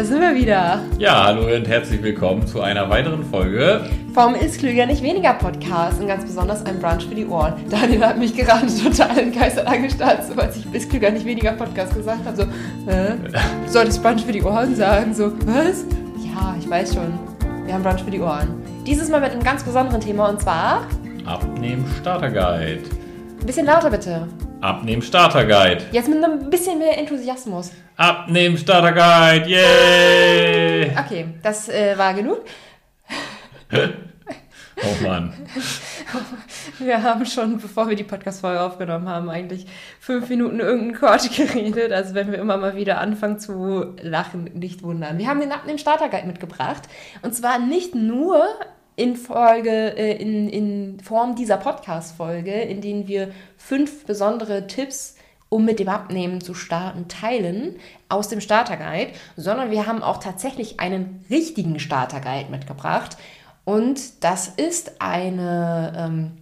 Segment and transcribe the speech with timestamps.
[0.00, 0.80] da sind wir wieder.
[0.98, 6.00] Ja, hallo und herzlich willkommen zu einer weiteren Folge vom Ist Klüger nicht weniger Podcast
[6.00, 7.52] und ganz besonders ein Brunch für die Ohren.
[7.68, 11.94] Daniel hat mich gerade total entgeistert angestarrt, so als ich Ist Klüger nicht weniger Podcast
[11.94, 12.34] gesagt habe.
[12.34, 12.42] So,
[12.90, 13.14] äh,
[13.66, 15.12] soll ich Brunch für die Ohren sagen?
[15.12, 15.84] So, was?
[16.24, 17.18] Ja, ich weiß schon.
[17.66, 18.54] Wir haben Brunch für die Ohren.
[18.86, 20.86] Dieses Mal mit einem ganz besonderen Thema und zwar
[21.26, 22.84] Abnehmen Starter Guide.
[23.38, 24.26] Ein bisschen lauter bitte.
[24.60, 25.86] Abnehmen Starter Guide.
[25.90, 27.72] Jetzt mit einem bisschen mehr Enthusiasmus.
[27.96, 30.92] Abnehmen Starter Guide, yay!
[30.98, 32.44] Okay, das äh, war genug.
[33.72, 35.32] oh Mann.
[36.78, 39.66] Wir haben schon, bevor wir die Podcast-Folge aufgenommen haben, eigentlich
[39.98, 41.92] fünf Minuten irgendeinen Quatsch geredet.
[41.92, 45.18] Also wenn wir immer mal wieder anfangen zu lachen, nicht wundern.
[45.18, 46.82] Wir haben den Abnehmen Starter Guide mitgebracht.
[47.22, 48.42] Und zwar nicht nur
[48.96, 55.16] in Folge, äh, in, in Form dieser Podcast-Folge, in denen wir fünf besondere Tipps,
[55.48, 57.76] um mit dem Abnehmen zu starten, teilen
[58.08, 63.16] aus dem Starter-Guide, sondern wir haben auch tatsächlich einen richtigen Starter-Guide mitgebracht.
[63.64, 66.38] Und das ist eine ähm,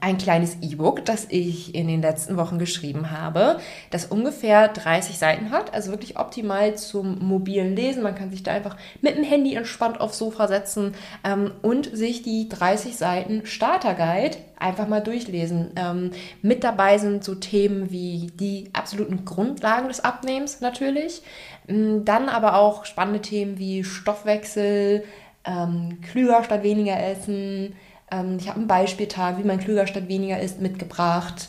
[0.00, 3.58] ein kleines E-Book, das ich in den letzten Wochen geschrieben habe,
[3.90, 8.02] das ungefähr 30 Seiten hat, also wirklich optimal zum mobilen Lesen.
[8.02, 12.22] Man kann sich da einfach mit dem Handy entspannt aufs Sofa setzen ähm, und sich
[12.22, 15.72] die 30 Seiten Starter Guide einfach mal durchlesen.
[15.76, 21.20] Ähm, mit dabei sind so Themen wie die absoluten Grundlagen des Abnehmens natürlich,
[21.68, 25.04] ähm, dann aber auch spannende Themen wie Stoffwechsel,
[25.44, 27.74] ähm, klüger statt weniger essen,
[28.14, 31.48] ähm, ich habe einen Beispieltag, wie man klüger statt weniger ist, mitgebracht.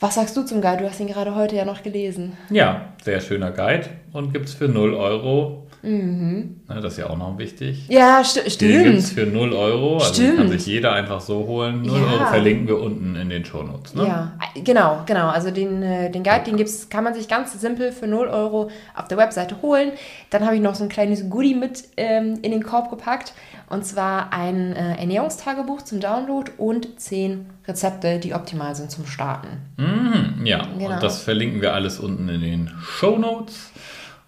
[0.00, 0.82] Was sagst du zum Guide?
[0.82, 2.36] Du hast ihn gerade heute ja noch gelesen.
[2.50, 6.60] Ja, sehr schöner Guide und gibt es für 0 Euro Mhm.
[6.68, 7.88] Ja, das ist ja auch noch wichtig.
[7.88, 8.74] Ja, st stimmt.
[8.74, 9.98] Den gibt es für 0 Euro.
[9.98, 10.36] Also stimmt.
[10.38, 11.82] kann sich jeder einfach so holen.
[11.82, 12.06] 0 ja.
[12.06, 13.94] Euro verlinken wir unten in den Shownotes.
[13.94, 14.06] Ne?
[14.06, 15.28] Ja, genau, genau.
[15.28, 18.70] Also den, äh, den Guide, den gibt's, kann man sich ganz simpel für 0 Euro
[18.96, 19.92] auf der Webseite holen.
[20.30, 23.32] Dann habe ich noch so ein kleines Goodie mit ähm, in den Korb gepackt.
[23.70, 29.48] Und zwar ein äh, Ernährungstagebuch zum Download und 10 Rezepte, die optimal sind zum Starten.
[29.76, 30.94] Mhm, ja, genau.
[30.94, 33.70] und das verlinken wir alles unten in den Shownotes.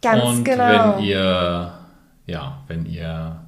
[0.02, 0.96] Ganz und genau.
[0.96, 1.72] wenn ihr,
[2.26, 3.40] ja, wenn ihr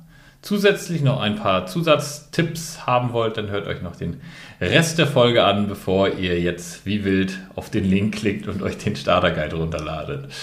[0.42, 4.20] zusätzlich noch ein paar Zusatztipps haben wollt, dann hört euch noch den
[4.60, 8.76] Rest der Folge an, bevor ihr jetzt wie wild auf den Link klickt und euch
[8.76, 10.28] den Starter-Guide runterladet.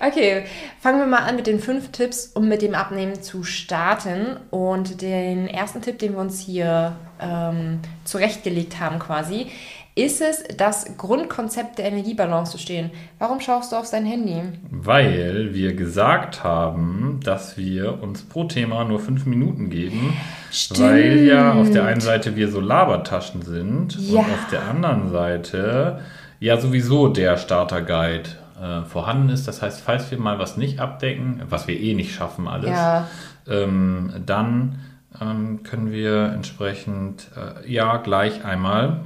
[0.00, 0.44] Okay,
[0.80, 4.36] fangen wir mal an mit den fünf Tipps, um mit dem Abnehmen zu starten.
[4.50, 9.48] Und den ersten Tipp, den wir uns hier ähm, zurechtgelegt haben quasi,
[9.94, 12.90] ist es das Grundkonzept der Energiebalance zu stehen.
[13.18, 14.40] Warum schaust du auf dein Handy?
[14.70, 20.16] Weil wir gesagt haben, dass wir uns pro Thema nur fünf Minuten geben.
[20.50, 20.80] Stimmt.
[20.80, 24.20] Weil ja auf der einen Seite wir so Labertaschen sind ja.
[24.20, 26.00] und auf der anderen Seite
[26.40, 29.46] ja sowieso der Starter-Guide äh, vorhanden ist.
[29.46, 33.08] Das heißt, falls wir mal was nicht abdecken, was wir eh nicht schaffen alles, ja.
[33.46, 34.80] ähm, dann
[35.20, 39.00] ähm, können wir entsprechend äh, ja gleich einmal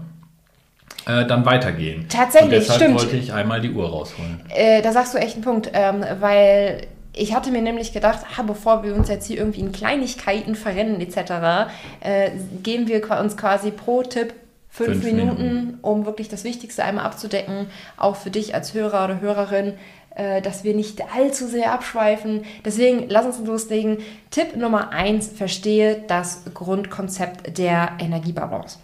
[1.06, 2.06] äh, dann weitergehen.
[2.08, 3.00] Tatsächlich, Und deshalb stimmt.
[3.00, 4.40] wollte ich einmal die Uhr rausholen.
[4.50, 8.42] Äh, da sagst du echt einen Punkt, ähm, weil ich hatte mir nämlich gedacht, ah,
[8.42, 12.30] bevor wir uns jetzt hier irgendwie in Kleinigkeiten verrennen etc., äh,
[12.62, 14.34] geben wir uns quasi pro Tipp
[14.68, 19.04] fünf, fünf Minuten, Minuten, um wirklich das Wichtigste einmal abzudecken, auch für dich als Hörer
[19.04, 19.74] oder Hörerin,
[20.14, 22.44] äh, dass wir nicht allzu sehr abschweifen.
[22.64, 23.98] Deswegen lass uns loslegen.
[24.30, 28.78] Tipp Nummer eins: Verstehe das Grundkonzept der Energiebalance.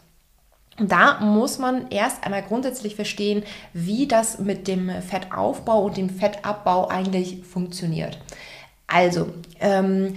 [0.78, 3.42] Da muss man erst einmal grundsätzlich verstehen,
[3.74, 8.18] wie das mit dem Fettaufbau und dem Fettabbau eigentlich funktioniert.
[8.86, 9.28] Also,
[9.60, 10.16] ähm,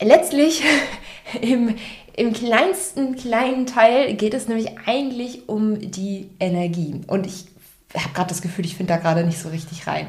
[0.00, 0.62] letztlich
[1.40, 1.76] im,
[2.14, 7.00] im kleinsten kleinen Teil geht es nämlich eigentlich um die Energie.
[7.06, 7.46] Und ich
[7.94, 10.08] habe gerade das Gefühl, ich finde da gerade nicht so richtig rein.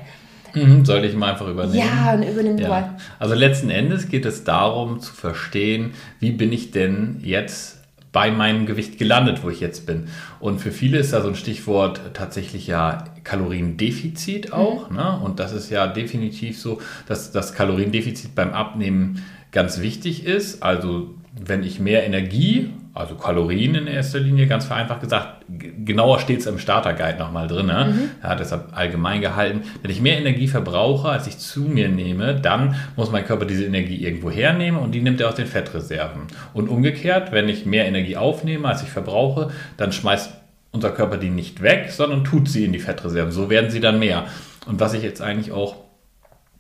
[0.54, 1.78] Mhm, soll ich mal einfach übernehmen?
[1.78, 2.68] Ja, übernimm ja.
[2.68, 2.98] mal.
[3.20, 7.81] Also letzten Endes geht es darum zu verstehen, wie bin ich denn jetzt
[8.12, 10.08] bei meinem Gewicht gelandet, wo ich jetzt bin.
[10.40, 14.90] Und für viele ist da so ein Stichwort tatsächlich ja Kaloriendefizit auch.
[14.90, 14.98] Mhm.
[14.98, 15.20] Ne?
[15.24, 20.62] Und das ist ja definitiv so, dass das Kaloriendefizit beim Abnehmen ganz wichtig ist.
[20.62, 25.46] Also wenn ich mehr Energie also Kalorien in erster Linie, ganz vereinfacht gesagt.
[25.48, 27.68] Genauer steht es im Starter-Guide nochmal drin.
[27.68, 27.94] Ne?
[27.94, 28.10] Mhm.
[28.22, 29.62] Ja, deshalb allgemein gehalten.
[29.82, 33.66] Wenn ich mehr Energie verbrauche, als ich zu mir nehme, dann muss mein Körper diese
[33.66, 36.24] Energie irgendwo hernehmen und die nimmt er aus den Fettreserven.
[36.54, 40.34] Und umgekehrt, wenn ich mehr Energie aufnehme, als ich verbrauche, dann schmeißt
[40.72, 43.32] unser Körper die nicht weg, sondern tut sie in die Fettreserven.
[43.32, 44.26] So werden sie dann mehr.
[44.66, 45.76] Und was ich jetzt eigentlich auch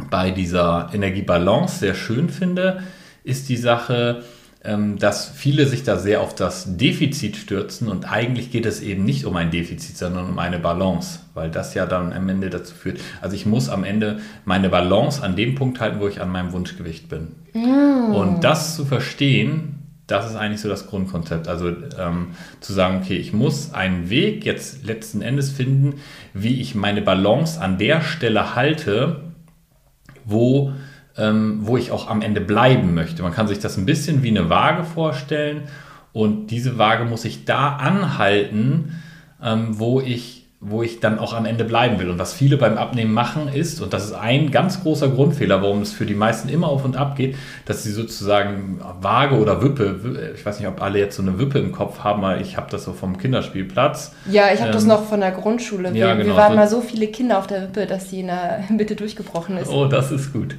[0.09, 2.83] bei dieser Energiebalance sehr schön finde,
[3.23, 4.23] ist die Sache,
[4.63, 9.25] dass viele sich da sehr auf das Defizit stürzen und eigentlich geht es eben nicht
[9.25, 12.99] um ein Defizit, sondern um eine Balance, weil das ja dann am Ende dazu führt,
[13.21, 16.51] also ich muss am Ende meine Balance an dem Punkt halten, wo ich an meinem
[16.51, 17.29] Wunschgewicht bin.
[17.53, 18.13] Mm.
[18.13, 21.47] Und das zu verstehen, das ist eigentlich so das Grundkonzept.
[21.47, 22.27] Also ähm,
[22.59, 25.95] zu sagen, okay, ich muss einen Weg jetzt letzten Endes finden,
[26.33, 29.21] wie ich meine Balance an der Stelle halte,
[30.25, 30.73] wo
[31.17, 33.23] ähm, wo ich auch am Ende bleiben möchte.
[33.23, 35.63] Man kann sich das ein bisschen wie eine Waage vorstellen
[36.13, 39.01] und diese Waage muss ich da anhalten,
[39.41, 42.11] ähm, wo ich wo ich dann auch am Ende bleiben will.
[42.11, 45.81] Und was viele beim Abnehmen machen ist, und das ist ein ganz großer Grundfehler, warum
[45.81, 47.35] es für die meisten immer auf und ab geht,
[47.65, 51.57] dass sie sozusagen Waage oder Wippe, ich weiß nicht, ob alle jetzt so eine Wippe
[51.57, 54.13] im Kopf haben, aber ich habe das so vom Kinderspielplatz.
[54.29, 55.95] Ja, ich habe ähm, das noch von der Grundschule.
[55.95, 56.27] Wir, ja, genau.
[56.27, 59.57] wir waren mal so viele Kinder auf der Wippe, dass sie in der Mitte durchgebrochen
[59.57, 59.67] ist.
[59.67, 60.55] Oh, das ist gut.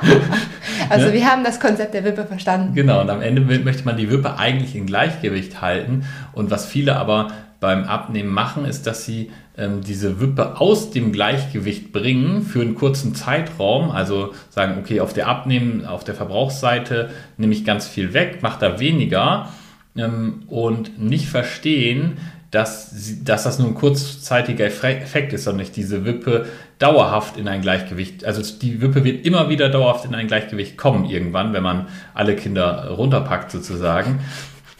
[0.88, 1.12] also ja?
[1.12, 2.74] wir haben das Konzept der Wippe verstanden.
[2.74, 6.06] Genau, und am Ende möchte man die Wippe eigentlich in Gleichgewicht halten.
[6.32, 7.28] Und was viele aber
[7.60, 12.76] beim Abnehmen machen, ist, dass sie ähm, diese Wippe aus dem Gleichgewicht bringen für einen
[12.76, 13.90] kurzen Zeitraum.
[13.90, 18.60] Also sagen, okay, auf der Abnehmen, auf der Verbrauchsseite nehme ich ganz viel weg, mache
[18.60, 19.48] da weniger
[19.96, 22.18] ähm, und nicht verstehen,
[22.50, 26.46] dass, sie, dass das nur ein kurzzeitiger Effekt ist, sondern nicht diese Wippe
[26.78, 31.04] dauerhaft in ein Gleichgewicht, also die Wippe wird immer wieder dauerhaft in ein Gleichgewicht kommen
[31.04, 34.20] irgendwann, wenn man alle Kinder runterpackt sozusagen.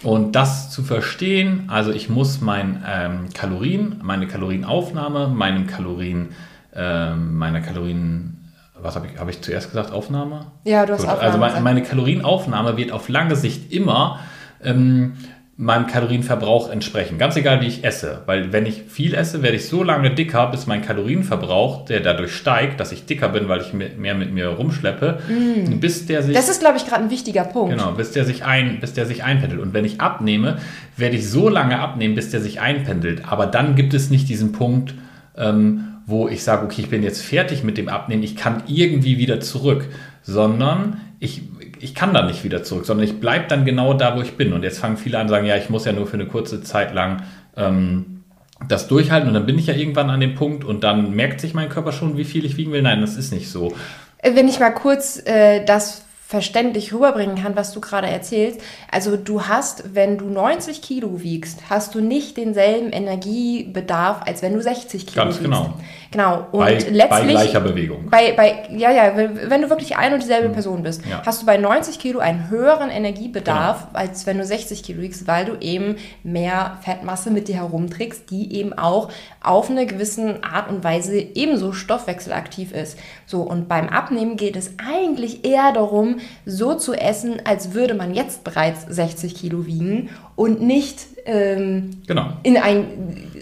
[0.03, 6.29] Und das zu verstehen, also ich muss mein ähm, Kalorien, meine Kalorienaufnahme, meinen Kalorien,
[6.73, 10.47] äh, meine Kalorien, was habe ich, habe ich zuerst gesagt, Aufnahme?
[10.65, 11.27] Ja, du hast Gut, Aufnahme.
[11.27, 14.21] Also meine, meine Kalorienaufnahme wird auf lange Sicht immer
[14.63, 15.15] ähm,
[15.61, 17.19] meinem Kalorienverbrauch entsprechen.
[17.19, 18.23] Ganz egal, wie ich esse.
[18.27, 22.33] Weil wenn ich viel esse, werde ich so lange dicker, bis mein Kalorienverbrauch, der dadurch
[22.33, 25.81] steigt, dass ich dicker bin, weil ich mehr mit mir rumschleppe, mm.
[25.81, 26.37] bis der sich...
[26.37, 27.73] Das ist, glaube ich, gerade ein wichtiger Punkt.
[27.77, 29.61] Genau, bis der, sich ein, bis der sich einpendelt.
[29.61, 30.59] Und wenn ich abnehme,
[30.97, 33.23] werde ich so lange abnehmen, bis der sich einpendelt.
[33.29, 34.95] Aber dann gibt es nicht diesen Punkt,
[35.37, 39.19] ähm, wo ich sage, okay, ich bin jetzt fertig mit dem Abnehmen, ich kann irgendwie
[39.19, 39.89] wieder zurück.
[40.23, 41.43] Sondern ich
[41.81, 44.53] ich kann da nicht wieder zurück, sondern ich bleibe dann genau da, wo ich bin.
[44.53, 46.63] Und jetzt fangen viele an zu sagen, ja, ich muss ja nur für eine kurze
[46.63, 47.23] Zeit lang
[47.57, 48.25] ähm,
[48.67, 51.55] das durchhalten und dann bin ich ja irgendwann an dem Punkt und dann merkt sich
[51.55, 52.83] mein Körper schon, wie viel ich wiegen will.
[52.83, 53.75] Nein, das ist nicht so.
[54.23, 58.61] Wenn ich mal kurz äh, das verständlich rüberbringen kann, was du gerade erzählst.
[58.91, 64.53] Also du hast, wenn du 90 Kilo wiegst, hast du nicht denselben Energiebedarf, als wenn
[64.53, 65.51] du 60 Kilo Ganz wiegst.
[65.51, 65.81] Ganz genau.
[66.11, 66.47] Genau.
[66.53, 68.09] Und bei, letztlich, bei gleicher Bewegung.
[68.11, 70.53] Bei, bei, ja, ja, wenn du wirklich eine und dieselbe mhm.
[70.53, 71.23] Person bist, ja.
[71.25, 73.99] hast du bei 90 Kilo einen höheren Energiebedarf, genau.
[73.99, 78.55] als wenn du 60 Kilo wiegst, weil du eben mehr Fettmasse mit dir herumträgst, die
[78.55, 79.11] eben auch
[79.43, 82.99] auf eine gewisse Art und Weise ebenso stoffwechselaktiv ist.
[83.27, 88.15] So, und beim Abnehmen geht es eigentlich eher darum, so zu essen, als würde man
[88.15, 92.27] jetzt bereits 60 Kilo wiegen und nicht ähm, genau.
[92.43, 92.87] in ein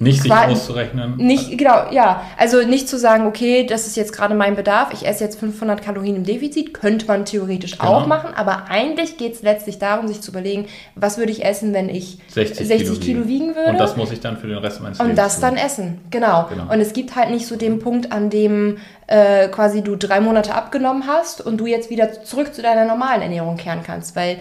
[0.01, 1.17] nicht sich auszurechnen.
[1.17, 5.07] Nicht genau, ja, also nicht zu sagen, okay, das ist jetzt gerade mein Bedarf, ich
[5.07, 7.93] esse jetzt 500 Kalorien im Defizit, könnte man theoretisch genau.
[7.93, 10.67] auch machen, aber eigentlich geht es letztlich darum, sich zu überlegen,
[10.97, 13.71] was würde ich essen, wenn ich 60, 60 Kilo, Kilo, wiegen würde.
[13.71, 15.43] Und das muss ich dann für den Rest meines Lebens Und das tun.
[15.43, 16.47] dann essen, genau.
[16.49, 16.71] genau.
[16.71, 20.55] Und es gibt halt nicht so den Punkt, an dem äh, quasi du drei Monate
[20.55, 24.39] abgenommen hast und du jetzt wieder zurück zu deiner normalen Ernährung kehren kannst, weil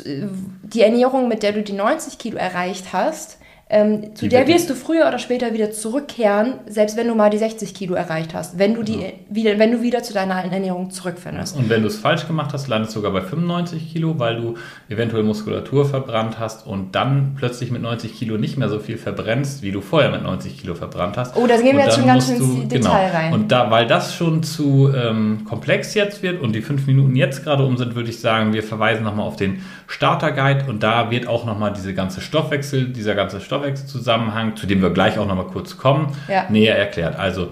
[0.00, 3.38] die Ernährung, mit der du die 90 Kilo erreicht hast,
[3.74, 7.38] ähm, zu der wirst du früher oder später wieder zurückkehren, selbst wenn du mal die
[7.38, 9.08] 60 Kilo erreicht hast, wenn du, die, ja.
[9.30, 11.56] wieder, wenn du wieder zu deiner alten Ernährung zurückfindest.
[11.56, 14.56] Und wenn du es falsch gemacht hast, landest du sogar bei 95 Kilo, weil du
[14.90, 19.62] eventuell Muskulatur verbrannt hast und dann plötzlich mit 90 Kilo nicht mehr so viel verbrennst,
[19.62, 21.34] wie du vorher mit 90 Kilo verbrannt hast.
[21.38, 23.32] Oh, da gehen wir jetzt schon ganz schön ins Detail genau, rein.
[23.32, 27.42] Und da, weil das schon zu ähm, komplex jetzt wird und die fünf Minuten jetzt
[27.42, 31.26] gerade um sind, würde ich sagen, wir verweisen nochmal auf den Starter-Guide und da wird
[31.26, 35.76] auch nochmal diese ganze Stoffwechsel, dieser ganze Stoffwechselzusammenhang, zu dem wir gleich auch nochmal kurz
[35.76, 36.46] kommen, ja.
[36.48, 37.16] näher erklärt.
[37.16, 37.50] Also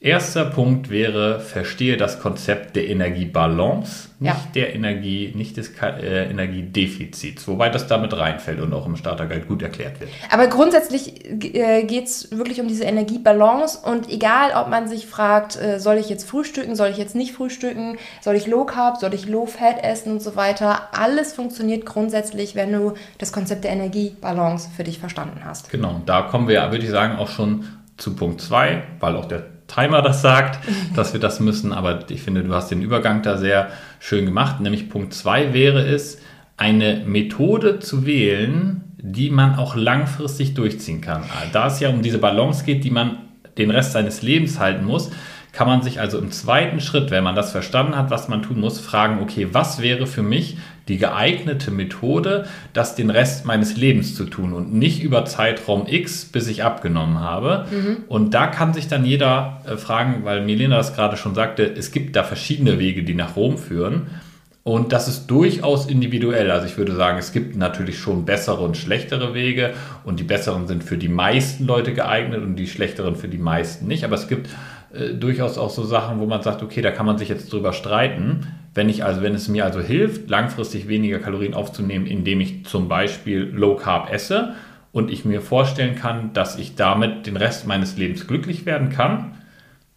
[0.00, 4.40] Erster Punkt wäre, verstehe das Konzept der Energiebalance, nicht ja.
[4.54, 9.60] der Energie, nicht des äh, Energiedefizits, wobei das damit reinfällt und auch im Starterguide gut
[9.60, 10.10] erklärt wird.
[10.30, 15.60] Aber grundsätzlich äh, geht es wirklich um diese Energiebalance und egal, ob man sich fragt,
[15.60, 19.14] äh, soll ich jetzt frühstücken, soll ich jetzt nicht frühstücken, soll ich Low Carb, soll
[19.14, 23.72] ich Low Fat essen und so weiter, alles funktioniert grundsätzlich, wenn du das Konzept der
[23.72, 25.70] Energiebalance für dich verstanden hast.
[25.70, 27.64] Genau, da kommen wir, würde ich sagen, auch schon
[27.96, 30.58] zu Punkt 2, weil auch der Timer das sagt,
[30.96, 31.72] dass wir das müssen.
[31.72, 33.68] Aber ich finde, du hast den Übergang da sehr
[34.00, 34.60] schön gemacht.
[34.60, 36.20] Nämlich Punkt 2 wäre es,
[36.56, 41.22] eine Methode zu wählen, die man auch langfristig durchziehen kann.
[41.52, 43.18] Da es ja um diese Balance geht, die man
[43.56, 45.10] den Rest seines Lebens halten muss,
[45.52, 48.60] kann man sich also im zweiten Schritt, wenn man das verstanden hat, was man tun
[48.60, 54.14] muss, fragen, okay, was wäre für mich die geeignete Methode, das den Rest meines Lebens
[54.14, 57.66] zu tun und nicht über Zeitraum X, bis ich abgenommen habe.
[57.70, 57.96] Mhm.
[58.08, 61.92] Und da kann sich dann jeder äh, fragen, weil Milena das gerade schon sagte, es
[61.92, 64.06] gibt da verschiedene Wege, die nach Rom führen.
[64.64, 66.50] Und das ist durchaus individuell.
[66.50, 69.72] Also ich würde sagen, es gibt natürlich schon bessere und schlechtere Wege
[70.04, 73.86] und die besseren sind für die meisten Leute geeignet und die schlechteren für die meisten
[73.86, 74.04] nicht.
[74.04, 74.50] Aber es gibt
[74.92, 77.72] äh, durchaus auch so Sachen, wo man sagt, okay, da kann man sich jetzt drüber
[77.72, 78.46] streiten.
[78.74, 82.88] Wenn ich also, wenn es mir also hilft, langfristig weniger Kalorien aufzunehmen, indem ich zum
[82.88, 84.54] Beispiel Low Carb esse
[84.92, 89.32] und ich mir vorstellen kann, dass ich damit den Rest meines Lebens glücklich werden kann,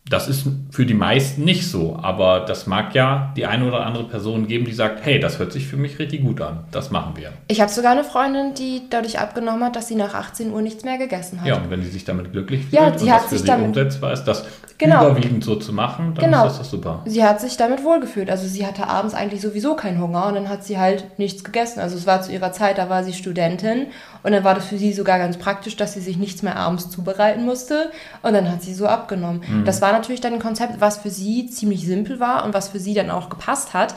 [0.10, 4.04] das ist für die meisten nicht so, aber das mag ja die eine oder andere
[4.06, 7.14] Person geben, die sagt, hey, das hört sich für mich richtig gut an, das machen
[7.16, 7.32] wir.
[7.48, 10.84] Ich habe sogar eine Freundin, die dadurch abgenommen hat, dass sie nach 18 Uhr nichts
[10.84, 11.48] mehr gegessen hat.
[11.48, 13.50] Ja, und wenn sie sich damit glücklich fühlt ja, sie und hat das für sich
[13.50, 14.46] sie umsetzbar ist, das
[14.78, 17.02] genau, überwiegend so zu machen, dann genau, ist das doch super.
[17.06, 18.30] Sie hat sich damit wohlgefühlt.
[18.30, 21.80] Also sie hatte abends eigentlich sowieso keinen Hunger und dann hat sie halt nichts gegessen.
[21.80, 23.88] Also es war zu ihrer Zeit, da war sie Studentin
[24.24, 26.90] und dann war das für sie sogar ganz praktisch, dass sie sich nichts mehr abends
[26.90, 27.92] zubereiten musste
[28.24, 29.42] und dann hat sie so abgenommen.
[29.48, 29.66] Mhm.
[29.66, 32.80] Das war natürlich dann ein Konzept, was für sie ziemlich simpel war und was für
[32.80, 33.96] sie dann auch gepasst hat.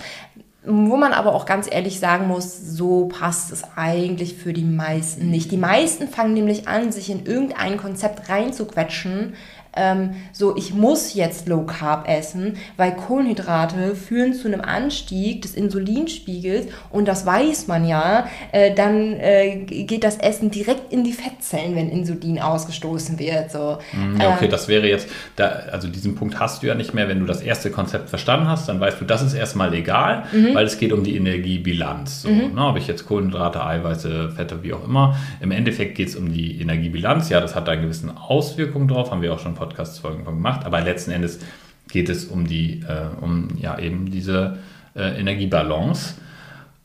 [0.66, 5.28] Wo man aber auch ganz ehrlich sagen muss, so passt es eigentlich für die meisten
[5.28, 5.50] nicht.
[5.50, 9.34] Die meisten fangen nämlich an, sich in irgendein Konzept reinzuquetschen,
[9.76, 15.54] ähm, so ich muss jetzt Low Carb essen, weil Kohlenhydrate führen zu einem Anstieg des
[15.54, 21.12] Insulinspiegels und das weiß man ja, äh, dann äh, geht das Essen direkt in die
[21.12, 23.50] Fettzellen, wenn Insulin ausgestoßen wird.
[23.50, 23.78] So.
[23.92, 26.94] Mhm, ja, okay, ähm, das wäre jetzt, da, also diesen Punkt hast du ja nicht
[26.94, 30.24] mehr, wenn du das erste Konzept verstanden hast, dann weißt du, das ist erstmal egal,
[30.32, 30.54] mhm.
[30.54, 32.22] weil es geht um die Energiebilanz.
[32.22, 32.54] So, mhm.
[32.54, 35.16] ne, ob ich jetzt Kohlenhydrate, Eiweiße, Fette, wie auch immer.
[35.40, 37.28] Im Endeffekt geht es um die Energiebilanz.
[37.28, 40.80] Ja, das hat da eine gewisse Auswirkung drauf, haben wir auch schon Podcast-Folgen gemacht, aber
[40.80, 41.40] letzten Endes
[41.88, 44.58] geht es um die, äh, um ja eben diese
[44.94, 46.14] äh, Energiebalance.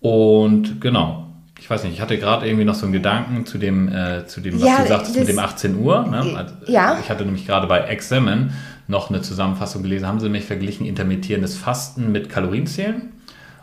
[0.01, 1.27] Und genau,
[1.59, 4.41] ich weiß nicht, ich hatte gerade irgendwie noch so einen Gedanken zu dem, äh, zu
[4.41, 6.07] dem was ja, du sagtest mit dem 18 Uhr.
[6.07, 6.37] Ne?
[6.37, 6.97] Also, ja.
[7.01, 8.51] Ich hatte nämlich gerade bei Examen
[8.87, 13.11] noch eine Zusammenfassung gelesen, haben sie nämlich verglichen intermittierendes Fasten mit Kalorienzählen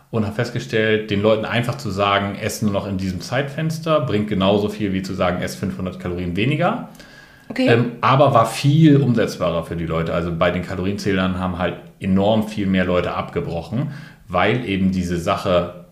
[0.09, 4.29] und habe festgestellt, den Leuten einfach zu sagen, ess nur noch in diesem Zeitfenster, bringt
[4.29, 6.89] genauso viel wie zu sagen, ess 500 Kalorien weniger.
[7.49, 7.67] Okay.
[7.67, 10.13] Ähm, aber war viel umsetzbarer für die Leute.
[10.13, 13.91] Also bei den Kalorienzählern haben halt enorm viel mehr Leute abgebrochen,
[14.27, 15.85] weil eben diese Sache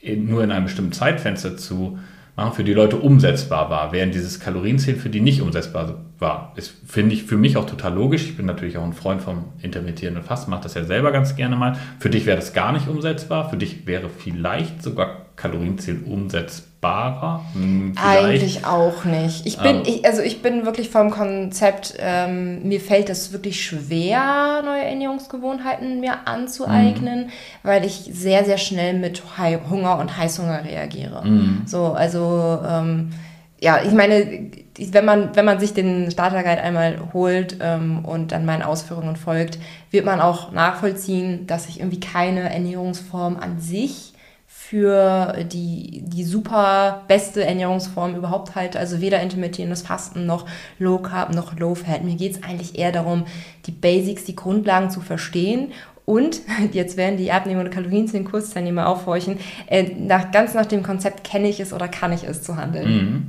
[0.00, 1.98] in, nur in einem bestimmten Zeitfenster zu
[2.36, 6.52] machen für die Leute umsetzbar war, während dieses Kalorienzählen für die nicht umsetzbar war.
[6.56, 8.24] Das finde ich für mich auch total logisch.
[8.24, 11.56] Ich bin natürlich auch ein Freund vom intermittierenden Fasten, mache das ja selber ganz gerne
[11.56, 11.76] mal.
[12.00, 13.50] Für dich wäre das gar nicht umsetzbar.
[13.50, 16.02] Für dich wäre vielleicht sogar Kalorienzählen
[16.84, 17.40] umsetzbarer?
[17.54, 19.46] Hm, Eigentlich auch nicht.
[19.46, 24.62] Ich bin, ich, also ich bin wirklich vom Konzept, ähm, mir fällt es wirklich schwer,
[24.64, 27.30] neue Ernährungsgewohnheiten mir anzueignen, mhm.
[27.62, 29.22] weil ich sehr, sehr schnell mit
[29.70, 31.24] Hunger und Heißhunger reagiere.
[31.24, 31.62] Mhm.
[31.66, 33.10] So, also ähm,
[33.60, 38.44] ja, ich meine, wenn man, wenn man sich den Starterguide einmal holt ähm, und dann
[38.44, 39.58] meinen Ausführungen folgt,
[39.90, 44.13] wird man auch nachvollziehen, dass ich irgendwie keine Ernährungsform an sich
[44.68, 48.78] für die, die super beste Ernährungsform überhaupt halte.
[48.78, 50.46] Also weder intermittierendes Fasten noch
[50.78, 52.02] Low Carb noch Low Fat.
[52.02, 53.24] Mir geht es eigentlich eher darum,
[53.66, 55.72] die Basics, die Grundlagen zu verstehen
[56.06, 56.40] und
[56.72, 59.38] jetzt werden die Abnehmer und Kalorienzählen Kursteilnehmer aufhorchen.
[59.66, 62.88] Äh, nach, ganz nach dem Konzept kenne ich es oder kann ich es zu handeln.
[62.88, 63.26] Mhm.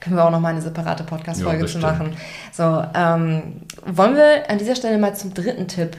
[0.00, 2.10] Können wir auch noch mal eine separate Podcast-Folge ja, zu machen.
[2.52, 5.96] So, ähm, wollen wir an dieser Stelle mal zum dritten Tipp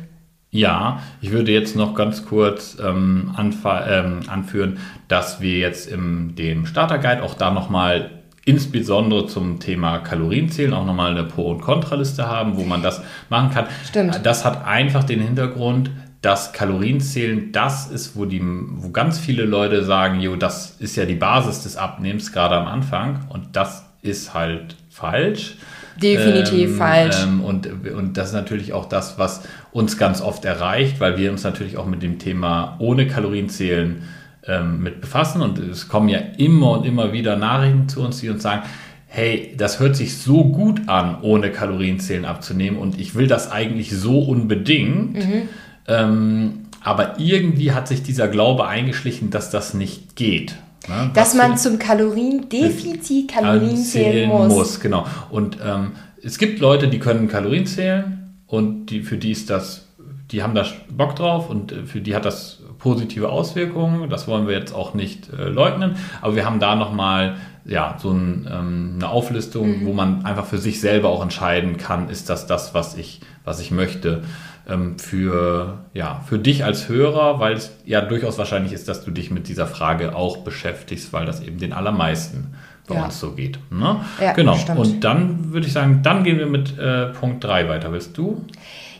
[0.55, 6.65] ja, ich würde jetzt noch ganz kurz ähm, ähm, anführen, dass wir jetzt im dem
[6.65, 8.11] Starter-Guide auch da nochmal
[8.45, 13.49] insbesondere zum Thema Kalorienzählen auch nochmal eine Pro- und Kontraliste haben, wo man das machen
[13.49, 13.65] kann.
[13.87, 14.21] Stimmt.
[14.23, 15.89] Das hat einfach den Hintergrund,
[16.21, 21.05] dass Kalorienzählen das ist, wo, die, wo ganz viele Leute sagen, jo, das ist ja
[21.05, 23.25] die Basis des Abnehmens, gerade am Anfang.
[23.29, 25.55] Und das ist halt falsch.
[26.01, 27.23] Definitiv ähm, falsch.
[27.23, 31.31] Ähm, und, und das ist natürlich auch das, was uns ganz oft erreicht, weil wir
[31.31, 34.03] uns natürlich auch mit dem Thema ohne Kalorienzählen
[34.47, 35.41] ähm, mit befassen.
[35.41, 38.63] Und es kommen ja immer und immer wieder Nachrichten zu uns, die uns sagen,
[39.07, 43.91] hey, das hört sich so gut an, ohne Kalorienzählen abzunehmen und ich will das eigentlich
[43.91, 45.15] so unbedingt.
[45.15, 45.49] Mhm.
[45.87, 50.55] Ähm, aber irgendwie hat sich dieser Glaube eingeschlichen, dass das nicht geht.
[50.87, 51.11] Ne?
[51.13, 54.53] Dass man zum Kaloriendefizit Kalorien zählen muss.
[54.53, 54.79] muss.
[54.79, 55.05] Genau.
[55.29, 59.87] Und ähm, es gibt Leute, die können Kalorien zählen und die, für die ist das,
[60.31, 64.09] die haben da Bock drauf und äh, für die hat das positive Auswirkungen.
[64.09, 65.95] Das wollen wir jetzt auch nicht äh, leugnen.
[66.21, 69.85] Aber wir haben da nochmal ja, so ein, ähm, eine Auflistung, mhm.
[69.85, 73.59] wo man einfach für sich selber auch entscheiden kann, ist das das, was ich, was
[73.59, 74.23] ich möchte.
[74.67, 79.11] Ähm, für, ja, für dich als Hörer, weil es ja durchaus wahrscheinlich ist, dass du
[79.11, 82.55] dich mit dieser Frage auch beschäftigst, weil das eben den allermeisten
[82.87, 83.05] bei ja.
[83.05, 83.59] uns so geht.
[83.71, 84.01] Ne?
[84.19, 84.55] Ja, genau.
[84.55, 84.79] Stimmt.
[84.79, 87.91] Und dann würde ich sagen, dann gehen wir mit äh, Punkt 3 weiter.
[87.91, 88.43] Willst du?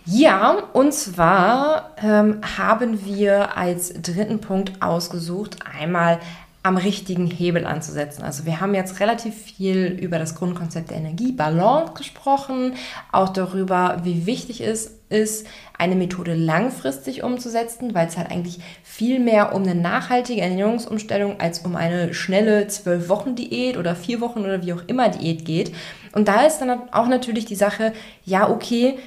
[0.05, 6.19] Ja, und zwar ähm, haben wir als dritten Punkt ausgesucht, einmal
[6.65, 8.23] am richtigen Hebel anzusetzen.
[8.23, 12.73] Also wir haben jetzt relativ viel über das Grundkonzept der Energiebalance gesprochen,
[13.11, 15.45] auch darüber, wie wichtig es ist,
[15.77, 21.59] eine Methode langfristig umzusetzen, weil es halt eigentlich viel mehr um eine nachhaltige Ernährungsumstellung als
[21.59, 25.71] um eine schnelle zwölf Wochen Diät oder vier Wochen oder wie auch immer Diät geht.
[26.13, 27.93] Und da ist dann auch natürlich die Sache,
[28.23, 28.97] ja, okay,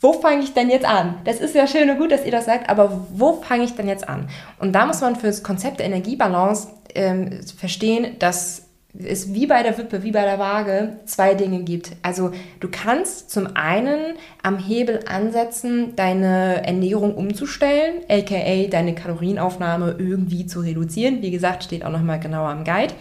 [0.00, 1.16] wo fange ich denn jetzt an?
[1.24, 3.88] Das ist ja schön und gut, dass ihr das sagt, aber wo fange ich denn
[3.88, 4.28] jetzt an?
[4.58, 8.62] Und da muss man für das Konzept der Energiebalance ähm, verstehen, dass
[8.98, 11.92] es wie bei der Wippe, wie bei der Waage zwei Dinge gibt.
[12.02, 20.46] Also du kannst zum einen am Hebel ansetzen, deine Ernährung umzustellen, aka deine Kalorienaufnahme irgendwie
[20.46, 21.22] zu reduzieren.
[21.22, 22.94] Wie gesagt, steht auch nochmal genauer im Guide.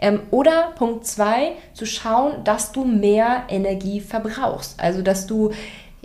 [0.00, 4.80] Ähm, oder Punkt zwei, zu schauen, dass du mehr Energie verbrauchst.
[4.80, 5.52] Also dass du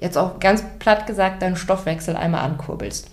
[0.02, 3.08] jetzt auch ganz platt gesagt, deinen Stoffwechsel einmal ankurbelst.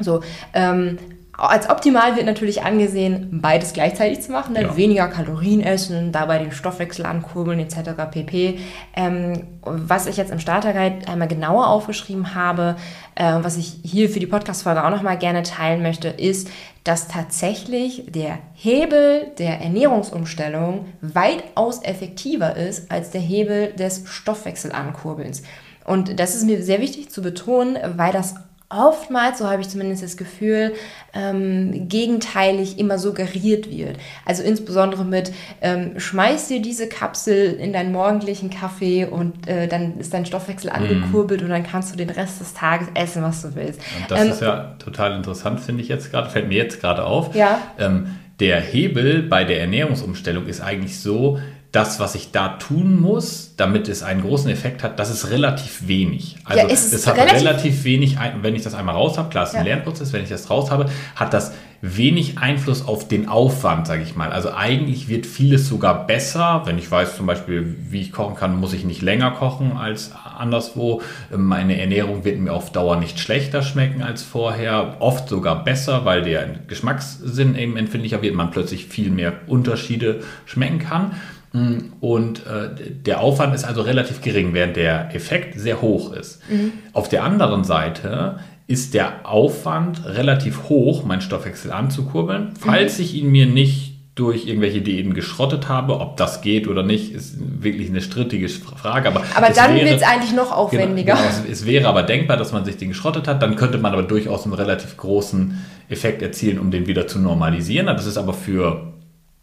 [0.00, 0.22] So,
[0.54, 0.98] ähm,
[1.40, 4.76] als optimal wird natürlich angesehen, beides gleichzeitig zu machen, dann ja.
[4.76, 7.92] weniger Kalorien essen, dabei den Stoffwechsel ankurbeln etc.
[8.10, 8.58] pp.
[8.94, 12.76] Ähm, was ich jetzt im Starterguide einmal genauer aufgeschrieben habe,
[13.14, 16.50] äh, was ich hier für die Podcast-Folge auch nochmal gerne teilen möchte, ist,
[16.84, 25.42] dass tatsächlich der Hebel der Ernährungsumstellung weitaus effektiver ist als der Hebel des Stoffwechselankurbelns.
[25.84, 28.34] Und das ist mir sehr wichtig zu betonen, weil das
[28.70, 30.74] oftmals, so habe ich zumindest das Gefühl,
[31.12, 33.98] ähm, gegenteilig immer suggeriert wird.
[34.24, 39.98] Also insbesondere mit, ähm, schmeiß dir diese Kapsel in deinen morgendlichen Kaffee und äh, dann
[39.98, 40.76] ist dein Stoffwechsel mhm.
[40.76, 41.44] angekurbelt mm.
[41.44, 43.80] und dann kannst du den Rest des Tages essen, was du willst.
[43.98, 47.04] Und das ähm, ist ja total interessant, finde ich jetzt gerade, fällt mir jetzt gerade
[47.04, 47.34] auf.
[47.34, 47.60] Ja.
[47.76, 51.40] Ähm, der Hebel bei der Ernährungsumstellung ist eigentlich so,
[51.72, 55.86] das, was ich da tun muss, damit es einen großen Effekt hat, das ist relativ
[55.86, 56.36] wenig.
[56.44, 59.44] Also ja, es, es hat relativ, relativ, wenig, wenn ich das einmal raus habe, klar,
[59.44, 59.74] es ist ein ja.
[59.74, 64.14] Lernprozess, wenn ich das raus habe, hat das wenig Einfluss auf den Aufwand, sage ich
[64.14, 64.32] mal.
[64.32, 66.62] Also eigentlich wird vieles sogar besser.
[66.66, 70.12] Wenn ich weiß zum Beispiel, wie ich kochen kann, muss ich nicht länger kochen als
[70.38, 71.00] anderswo.
[71.34, 74.96] Meine Ernährung wird mir auf Dauer nicht schlechter schmecken als vorher.
[74.98, 80.80] Oft sogar besser, weil der Geschmackssinn eben empfindlicher wird, man plötzlich viel mehr Unterschiede schmecken
[80.80, 81.12] kann.
[81.52, 82.70] Und äh,
[83.04, 86.40] der Aufwand ist also relativ gering, während der Effekt sehr hoch ist.
[86.48, 86.72] Mhm.
[86.92, 93.04] Auf der anderen Seite ist der Aufwand relativ hoch, meinen Stoffwechsel anzukurbeln, falls mhm.
[93.04, 95.98] ich ihn mir nicht durch irgendwelche Diäten geschrottet habe.
[95.98, 99.08] Ob das geht oder nicht, ist wirklich eine strittige Frage.
[99.08, 101.14] Aber, aber dann wird es eigentlich noch genau, aufwendiger.
[101.14, 103.42] Genau, genau, es wäre aber denkbar, dass man sich den geschrottet hat.
[103.42, 105.58] Dann könnte man aber durchaus einen relativ großen
[105.88, 107.86] Effekt erzielen, um den wieder zu normalisieren.
[107.86, 108.89] Das ist aber für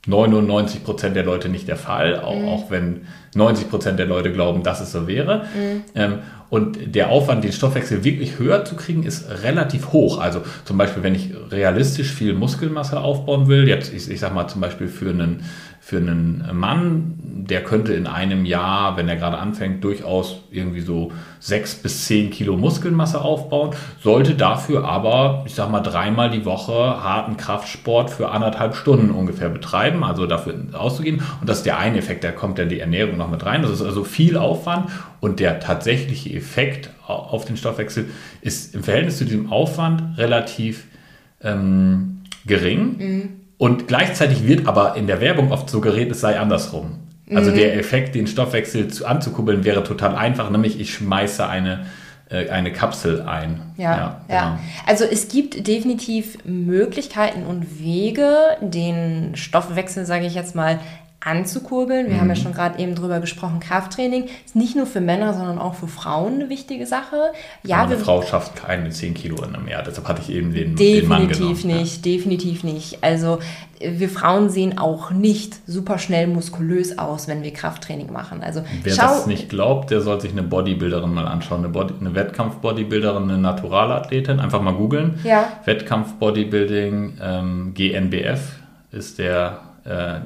[0.07, 2.47] 99 Prozent der Leute nicht der Fall, auch, mhm.
[2.47, 3.01] auch wenn
[3.35, 5.45] 90 Prozent der Leute glauben, dass es so wäre.
[5.53, 5.83] Mhm.
[5.95, 10.19] Ähm, und der Aufwand, den Stoffwechsel wirklich höher zu kriegen, ist relativ hoch.
[10.19, 14.47] Also zum Beispiel, wenn ich realistisch viel Muskelmasse aufbauen will, jetzt ich, ich sag mal
[14.47, 15.43] zum Beispiel für einen
[15.87, 21.13] für einen Mann, der könnte in einem Jahr, wenn er gerade anfängt, durchaus irgendwie so
[21.39, 23.73] sechs bis zehn Kilo Muskelmasse aufbauen,
[24.03, 29.47] sollte dafür aber, ich sag mal, dreimal die Woche harten Kraftsport für anderthalb Stunden ungefähr
[29.47, 31.21] betreiben, also dafür auszugehen.
[31.39, 33.61] Und das ist der eine Effekt, da kommt dann die Ernährung noch mit rein.
[33.61, 34.89] Das ist also viel Aufwand
[35.21, 38.09] und der tatsächliche Effekt auf den Stoffwechsel
[38.41, 40.83] ist im Verhältnis zu diesem Aufwand relativ
[41.41, 42.97] ähm, gering.
[42.97, 46.99] Mhm und gleichzeitig wird aber in der Werbung oft suggeriert, es sei andersrum.
[47.33, 47.55] Also mhm.
[47.55, 51.85] der Effekt, den Stoffwechsel zu, anzukurbeln, wäre total einfach, nämlich ich schmeiße eine,
[52.29, 53.73] äh, eine Kapsel ein.
[53.75, 54.43] Ja, ja, ja.
[54.45, 54.59] Genau.
[54.85, 60.79] Also es gibt definitiv Möglichkeiten und Wege, den Stoffwechsel, sage ich jetzt mal,
[61.19, 62.07] anzukurbeln.
[62.07, 62.21] Wir mhm.
[62.21, 62.39] haben ja mhm.
[62.39, 66.35] schon gerade eben drüber gesprochen, Krafttraining ist nicht nur für Männer, sondern auch für Frauen
[66.35, 67.31] eine wichtige Sache.
[67.63, 70.75] Ja, eine Frau schafft keine 10 Kilo in einem Jahr, deshalb hatte ich eben den,
[70.75, 71.27] den Mann.
[71.27, 72.11] Definitiv nicht, ja.
[72.13, 73.03] definitiv nicht.
[73.03, 73.39] Also
[73.79, 78.41] wir Frauen sehen auch nicht super schnell muskulös aus, wenn wir Krafttraining machen.
[78.41, 81.93] Also wer schau, das nicht glaubt, der soll sich eine Bodybuilderin mal anschauen, eine, Body,
[81.99, 85.19] eine Wettkampf-Bodybuilderin, eine Naturalathletin, einfach mal googeln.
[85.23, 85.51] Ja.
[85.65, 88.53] Wettkampf-Bodybuilding ähm, GNBF
[88.91, 89.59] ist der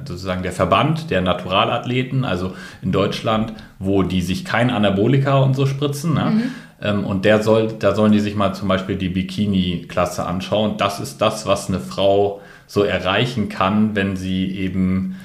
[0.04, 5.66] sozusagen der Verband der Naturalathleten, also in Deutschland, wo die sich kein Anabolika und so
[5.66, 6.14] spritzen.
[6.14, 6.30] Ne?
[6.30, 6.42] Mhm.
[6.82, 10.76] Ähm, und der soll, da sollen die sich mal zum Beispiel die Bikini-Klasse anschauen.
[10.76, 15.16] Das ist das, was eine Frau so erreichen kann, wenn sie eben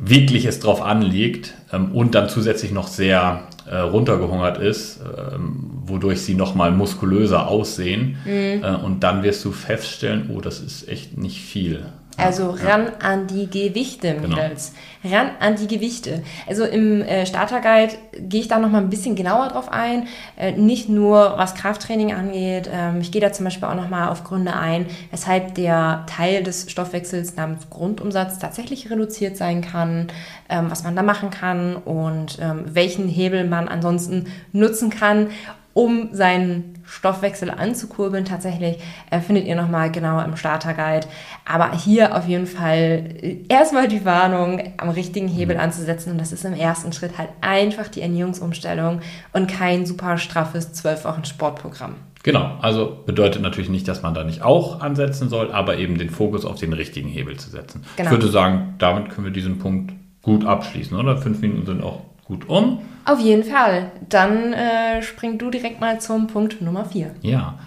[0.00, 6.22] wirklich es drauf anliegt ähm, und dann zusätzlich noch sehr äh, runtergehungert ist, ähm, wodurch
[6.22, 8.16] sie nochmal muskulöser aussehen.
[8.24, 8.64] Mhm.
[8.64, 11.86] Äh, und dann wirst du feststellen, oh, das ist echt nicht viel.
[12.18, 13.08] Also ran ja.
[13.08, 14.36] an die Gewichte, genau.
[14.36, 14.72] Mädels.
[15.02, 15.16] Genau.
[15.16, 16.22] Ran an die Gewichte.
[16.48, 20.08] Also im äh, Starterguide gehe ich da noch mal ein bisschen genauer drauf ein.
[20.36, 22.68] Äh, nicht nur was Krafttraining angeht.
[22.72, 26.42] Ähm, ich gehe da zum Beispiel auch noch mal auf Gründe ein, weshalb der Teil
[26.42, 30.08] des Stoffwechsels namens Grundumsatz tatsächlich reduziert sein kann,
[30.48, 35.28] ähm, was man da machen kann und ähm, welchen Hebel man ansonsten nutzen kann,
[35.74, 38.24] um seinen Stoffwechsel anzukurbeln.
[38.24, 38.78] Tatsächlich
[39.10, 41.06] äh, findet ihr nochmal genauer im Starterguide.
[41.44, 45.62] Aber hier auf jeden Fall äh, erstmal die Warnung, am richtigen Hebel mhm.
[45.62, 46.12] anzusetzen.
[46.12, 49.00] Und das ist im ersten Schritt halt einfach die Ernährungsumstellung
[49.32, 51.96] und kein super straffes 12 Wochen Sportprogramm.
[52.24, 56.10] Genau, also bedeutet natürlich nicht, dass man da nicht auch ansetzen soll, aber eben den
[56.10, 57.84] Fokus auf den richtigen Hebel zu setzen.
[57.96, 58.10] Genau.
[58.10, 61.16] Ich würde sagen, damit können wir diesen Punkt gut abschließen, oder?
[61.16, 62.80] Fünf Minuten sind auch gut um.
[63.08, 63.90] Auf jeden Fall.
[64.06, 67.14] Dann äh, spring du direkt mal zum Punkt Nummer 4.
[67.22, 67.58] Ja,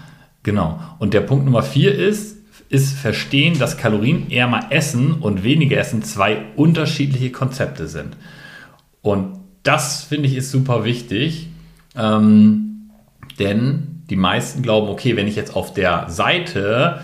[0.44, 0.80] genau.
[1.00, 2.38] Und der Punkt Nummer 4 ist,
[2.70, 8.18] ist verstehen, dass kalorienärmer Essen und weniger Essen zwei unterschiedliche Konzepte sind.
[9.02, 11.48] Und das finde ich ist super wichtig,
[11.98, 12.92] ähm,
[13.40, 17.02] denn die meisten glauben, okay, wenn ich jetzt auf der Seite,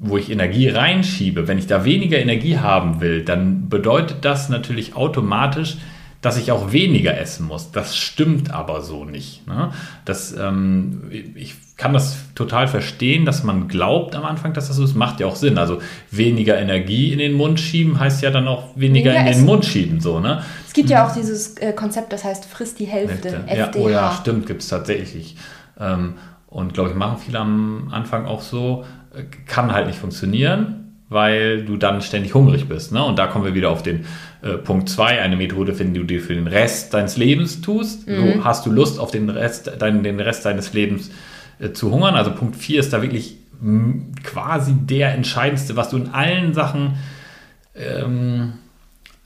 [0.00, 4.96] wo ich Energie reinschiebe, wenn ich da weniger Energie haben will, dann bedeutet das natürlich
[4.96, 5.76] automatisch,
[6.20, 7.70] dass ich auch weniger essen muss.
[7.70, 9.46] Das stimmt aber so nicht.
[9.46, 9.70] Ne?
[10.04, 11.02] Das, ähm,
[11.34, 14.96] ich kann das total verstehen, dass man glaubt am Anfang, dass das so ist.
[14.96, 15.58] Macht ja auch Sinn.
[15.58, 19.44] Also weniger Energie in den Mund schieben heißt ja dann auch weniger, weniger in den
[19.44, 20.00] Mund schieben.
[20.00, 20.42] So, ne?
[20.66, 23.44] Es gibt ja auch dieses äh, Konzept, das heißt frisst die Hälfte.
[23.54, 25.36] Ja, oh ja, stimmt, gibt es tatsächlich.
[25.78, 26.14] Ähm,
[26.48, 28.84] und glaube ich, machen viele am Anfang auch so.
[29.14, 30.77] Äh, kann halt nicht funktionieren
[31.08, 32.92] weil du dann ständig hungrig bist.
[32.92, 33.02] Ne?
[33.02, 34.04] Und da kommen wir wieder auf den
[34.42, 38.06] äh, Punkt 2, eine Methode finden, die du dir für den Rest deines Lebens tust.
[38.06, 38.16] Mhm.
[38.16, 41.10] So hast du Lust auf den Rest, dein, den Rest deines Lebens
[41.58, 42.14] äh, zu hungern.
[42.14, 43.38] Also Punkt 4 ist da wirklich
[44.22, 46.94] quasi der entscheidendste, was du in allen Sachen
[47.74, 48.52] ähm,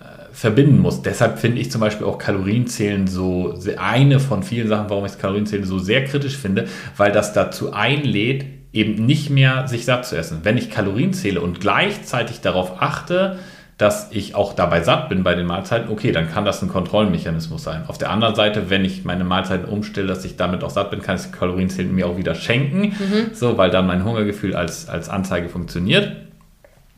[0.00, 1.04] äh, verbinden musst.
[1.04, 5.64] Deshalb finde ich zum Beispiel auch Kalorienzählen so eine von vielen Sachen, warum ich Kalorienzählen
[5.64, 6.66] so sehr kritisch finde,
[6.96, 10.40] weil das dazu einlädt, eben nicht mehr sich satt zu essen.
[10.42, 13.38] Wenn ich Kalorien zähle und gleichzeitig darauf achte,
[13.78, 17.64] dass ich auch dabei satt bin bei den Mahlzeiten, okay, dann kann das ein Kontrollmechanismus
[17.64, 17.84] sein.
[17.88, 21.02] Auf der anderen Seite, wenn ich meine Mahlzeiten umstelle, dass ich damit auch satt bin,
[21.02, 23.30] kann ich die Kalorienzählen mir auch wieder schenken, mhm.
[23.32, 26.12] so, weil dann mein Hungergefühl als, als Anzeige funktioniert.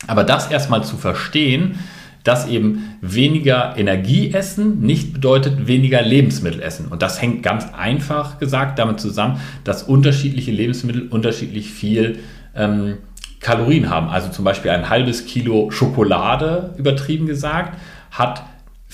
[0.07, 1.79] Aber das erstmal zu verstehen,
[2.25, 6.89] dass eben weniger Energie essen nicht bedeutet weniger Lebensmittel essen.
[6.89, 12.19] Und das hängt ganz einfach gesagt damit zusammen, dass unterschiedliche Lebensmittel unterschiedlich viel
[12.57, 12.97] ähm,
[13.41, 14.09] Kalorien haben.
[14.09, 17.79] Also zum Beispiel ein halbes Kilo Schokolade, übertrieben gesagt,
[18.11, 18.43] hat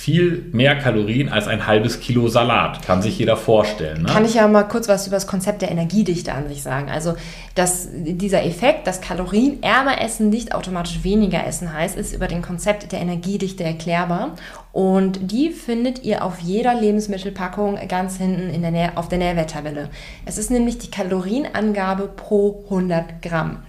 [0.01, 2.83] viel mehr Kalorien als ein halbes Kilo Salat.
[2.83, 4.05] Kann sich jeder vorstellen.
[4.05, 4.09] Ne?
[4.09, 6.89] Kann ich ja mal kurz was über das Konzept der Energiedichte an sich sagen.
[6.89, 7.17] Also,
[7.55, 12.93] dass dieser Effekt, dass kalorienärmer Essen nicht automatisch weniger Essen heißt, ist über den Konzept
[12.93, 14.37] der Energiedichte erklärbar.
[14.73, 19.91] Und die findet ihr auf jeder Lebensmittelpackung ganz hinten in der Nähr auf der Nährwerttabelle.
[20.25, 23.65] Es ist nämlich die Kalorienangabe pro 100 Gramm.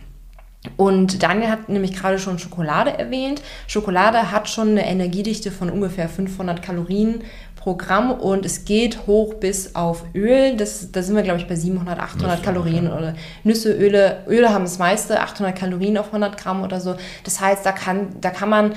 [0.78, 3.42] Und Daniel hat nämlich gerade schon Schokolade erwähnt.
[3.68, 7.24] Schokolade hat schon eine Energiedichte von ungefähr 500 Kalorien
[7.56, 10.56] pro Gramm und es geht hoch bis auf Öl.
[10.58, 12.98] Das, da sind wir, glaube ich, bei 700, 800 Nüsse, Kalorien ja.
[12.98, 14.24] oder Nüsse, Öle.
[14.28, 16.96] Öle haben das meiste, 800 Kalorien auf 100 Gramm oder so.
[17.24, 18.74] Das heißt, da kann, da kann man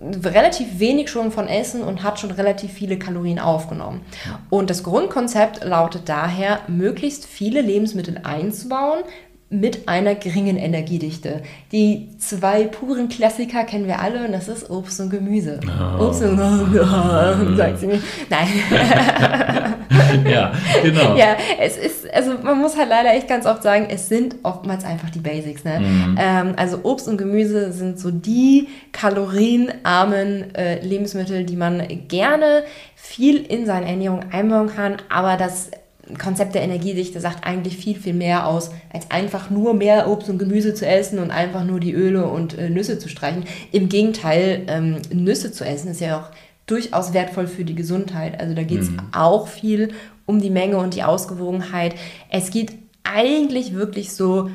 [0.00, 4.02] relativ wenig schon von essen und hat schon relativ viele Kalorien aufgenommen.
[4.50, 9.04] Und das Grundkonzept lautet daher, möglichst viele Lebensmittel einzubauen,
[9.48, 11.42] mit einer geringen Energiedichte.
[11.70, 15.60] Die zwei puren Klassiker kennen wir alle und das ist Obst und Gemüse.
[15.66, 16.06] Oh.
[16.06, 18.02] Obst und oh, sagt sie mir.
[18.28, 18.48] Nein.
[20.28, 21.16] ja, genau.
[21.16, 24.84] Ja, es ist, also man muss halt leider echt ganz oft sagen, es sind oftmals
[24.84, 25.62] einfach die Basics.
[25.62, 25.78] Ne?
[25.78, 26.18] Mhm.
[26.20, 32.64] Ähm, also Obst und Gemüse sind so die kalorienarmen äh, Lebensmittel, die man gerne
[32.96, 35.70] viel in seine Ernährung einbauen kann, aber das
[36.18, 40.38] Konzept der Energiedichte sagt eigentlich viel, viel mehr aus, als einfach nur mehr Obst und
[40.38, 43.44] Gemüse zu essen und einfach nur die Öle und äh, Nüsse zu streichen.
[43.72, 46.30] Im Gegenteil, ähm, Nüsse zu essen ist ja auch
[46.66, 48.40] durchaus wertvoll für die Gesundheit.
[48.40, 49.00] Also da geht es mhm.
[49.12, 49.90] auch viel
[50.26, 51.94] um die Menge und die Ausgewogenheit.
[52.30, 52.72] Es geht
[53.04, 54.50] eigentlich wirklich so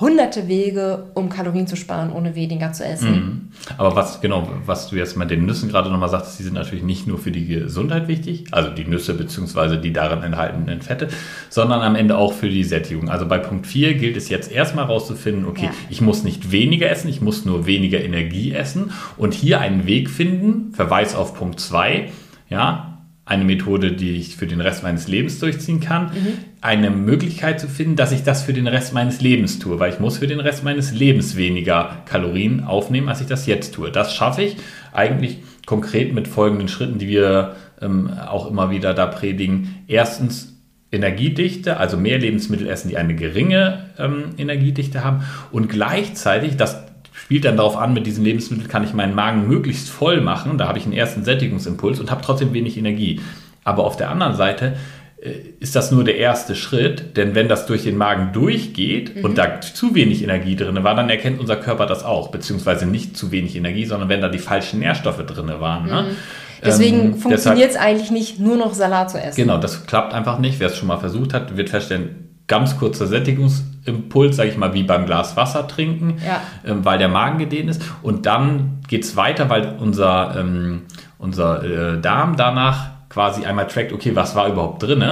[0.00, 3.10] hunderte Wege, um Kalorien zu sparen, ohne weniger zu essen.
[3.10, 3.40] Mhm.
[3.76, 6.84] Aber was genau, was du jetzt mit den Nüssen gerade nochmal sagst, die sind natürlich
[6.84, 9.76] nicht nur für die Gesundheit wichtig, also die Nüsse bzw.
[9.76, 11.08] die darin enthaltenen Fette,
[11.50, 13.10] sondern am Ende auch für die Sättigung.
[13.10, 15.70] Also bei Punkt 4 gilt es jetzt erstmal rauszufinden, okay, ja.
[15.90, 20.08] ich muss nicht weniger essen, ich muss nur weniger Energie essen und hier einen Weg
[20.08, 22.10] finden, Verweis auf Punkt 2,
[22.48, 22.89] ja,
[23.30, 26.32] eine Methode, die ich für den Rest meines Lebens durchziehen kann, mhm.
[26.60, 30.00] eine Möglichkeit zu finden, dass ich das für den Rest meines Lebens tue, weil ich
[30.00, 33.92] muss für den Rest meines Lebens weniger Kalorien aufnehmen, als ich das jetzt tue.
[33.92, 34.56] Das schaffe ich
[34.92, 39.76] eigentlich konkret mit folgenden Schritten, die wir ähm, auch immer wieder da predigen.
[39.86, 40.56] Erstens
[40.90, 46.82] Energiedichte, also mehr Lebensmittel essen, die eine geringe ähm, Energiedichte haben und gleichzeitig, das
[47.22, 50.58] spielt dann darauf an, mit diesen Lebensmitteln kann ich meinen Magen möglichst voll machen.
[50.58, 53.20] Da habe ich einen ersten Sättigungsimpuls und habe trotzdem wenig Energie.
[53.62, 54.76] Aber auf der anderen Seite
[55.20, 59.24] äh, ist das nur der erste Schritt, denn wenn das durch den Magen durchgeht mhm.
[59.24, 63.16] und da zu wenig Energie drin war, dann erkennt unser Körper das auch, beziehungsweise nicht
[63.16, 65.86] zu wenig Energie, sondern wenn da die falschen Nährstoffe drin waren.
[65.86, 66.02] Ne?
[66.02, 66.16] Mhm.
[66.64, 69.36] Deswegen ähm, funktioniert es eigentlich nicht, nur noch Salat zu essen.
[69.36, 70.58] Genau, das klappt einfach nicht.
[70.58, 74.82] Wer es schon mal versucht hat, wird feststellen, ganz kurzer Sättigungsimpuls, sage ich mal, wie
[74.82, 76.42] beim Glas Wasser trinken, ja.
[76.66, 77.80] ähm, weil der Magen gedehnt ist.
[78.02, 80.82] Und dann geht es weiter, weil unser, ähm,
[81.18, 85.04] unser äh, Darm danach quasi einmal trackt, okay, was war überhaupt drin?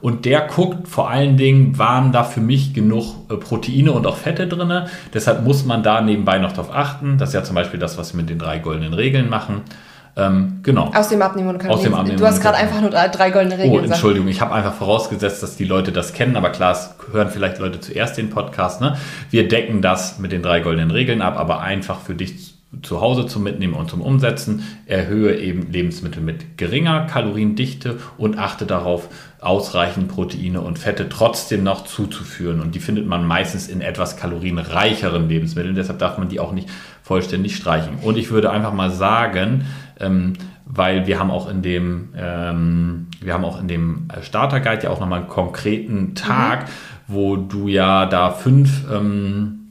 [0.00, 4.16] Und der guckt vor allen Dingen, waren da für mich genug äh, Proteine und auch
[4.16, 4.86] Fette drin.
[5.12, 7.18] Deshalb muss man da nebenbei noch darauf achten.
[7.18, 9.62] Das ist ja zum Beispiel das, was wir mit den drei goldenen Regeln machen.
[10.18, 10.90] Ähm, genau.
[10.94, 11.78] Aus dem Abnehmen und Kalorien.
[11.78, 14.40] Aus dem Abnehmen du hast gerade einfach nur drei, drei goldene Regeln Oh, Entschuldigung, ich
[14.40, 18.16] habe einfach vorausgesetzt, dass die Leute das kennen, aber klar, es hören vielleicht Leute zuerst
[18.16, 18.80] den Podcast.
[18.80, 18.96] Ne?
[19.30, 23.26] Wir decken das mit den drei goldenen Regeln ab, aber einfach für dich zu Hause
[23.26, 24.64] zum Mitnehmen und zum Umsetzen.
[24.86, 29.08] Erhöhe eben Lebensmittel mit geringer Kaloriendichte und achte darauf,
[29.40, 32.60] ausreichend Proteine und Fette trotzdem noch zuzuführen.
[32.60, 35.74] Und die findet man meistens in etwas kalorienreicheren Lebensmitteln.
[35.74, 36.68] Deshalb darf man die auch nicht
[37.02, 37.98] vollständig streichen.
[38.02, 39.66] Und ich würde einfach mal sagen,
[40.00, 44.84] ähm, weil wir haben auch in dem, ähm, wir haben auch in dem Starter Guide
[44.84, 46.68] ja auch nochmal einen konkreten Tag, mhm.
[47.08, 49.65] wo du ja da fünf ähm,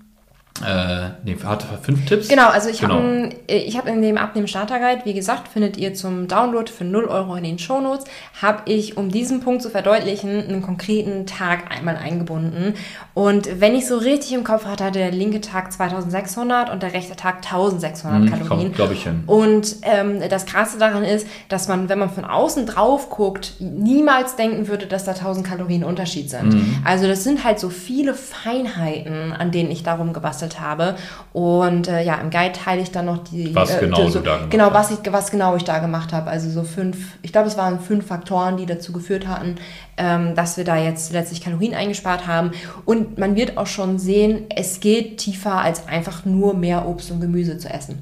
[0.63, 2.29] äh, nee, hat fünf Tipps.
[2.29, 2.95] Genau, also ich genau.
[2.95, 6.85] habe äh, hab in dem Abnehmen Starter Guide, wie gesagt, findet ihr zum Download für
[6.85, 8.05] 0 Euro in den Shownotes,
[8.41, 12.73] habe ich, um diesen Punkt zu verdeutlichen, einen konkreten Tag einmal eingebunden.
[13.13, 16.93] Und wenn ich so richtig im Kopf hatte, hatte der linke Tag 2600 und der
[16.93, 18.71] rechte Tag 1600 hm, Kalorien.
[18.71, 19.23] glaube ich hin.
[19.27, 24.37] Und ähm, das Krasse daran ist, dass man, wenn man von außen drauf guckt, niemals
[24.37, 26.53] denken würde, dass da 1000 Kalorien Unterschied sind.
[26.53, 26.77] Mhm.
[26.85, 30.95] Also das sind halt so viele Feinheiten, an denen ich darum gebastelt gebastelt habe.
[31.33, 33.53] Und äh, ja, im Guide teile ich dann noch die.
[33.53, 36.29] Was äh, genau so, du da Genau, was, ich, was genau ich da gemacht habe.
[36.29, 39.55] Also so fünf, ich glaube, es waren fünf Faktoren, die dazu geführt hatten,
[39.97, 42.51] ähm, dass wir da jetzt letztlich Kalorien eingespart haben.
[42.85, 47.21] Und man wird auch schon sehen, es geht tiefer als einfach nur mehr Obst und
[47.21, 47.99] Gemüse zu essen.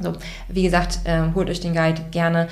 [0.00, 0.12] So,
[0.48, 2.48] wie gesagt, äh, holt euch den Guide gerne.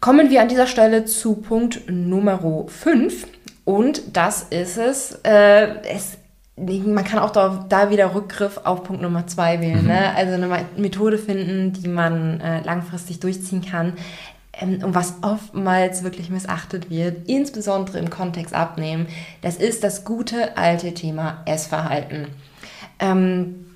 [0.00, 3.26] Kommen wir an dieser Stelle zu Punkt Nummer 5.
[3.64, 5.18] Und das ist es.
[5.24, 6.18] Äh, es
[6.58, 9.82] man kann auch da, da, wieder Rückgriff auf Punkt Nummer zwei wählen.
[9.82, 9.88] Mhm.
[9.88, 10.14] Ne?
[10.14, 13.94] Also eine Methode finden, die man äh, langfristig durchziehen kann.
[14.52, 19.06] Ähm, und was oftmals wirklich missachtet wird, insbesondere im Kontext Abnehmen,
[19.42, 22.28] das ist das gute alte Thema Essverhalten.
[22.98, 23.67] Ähm,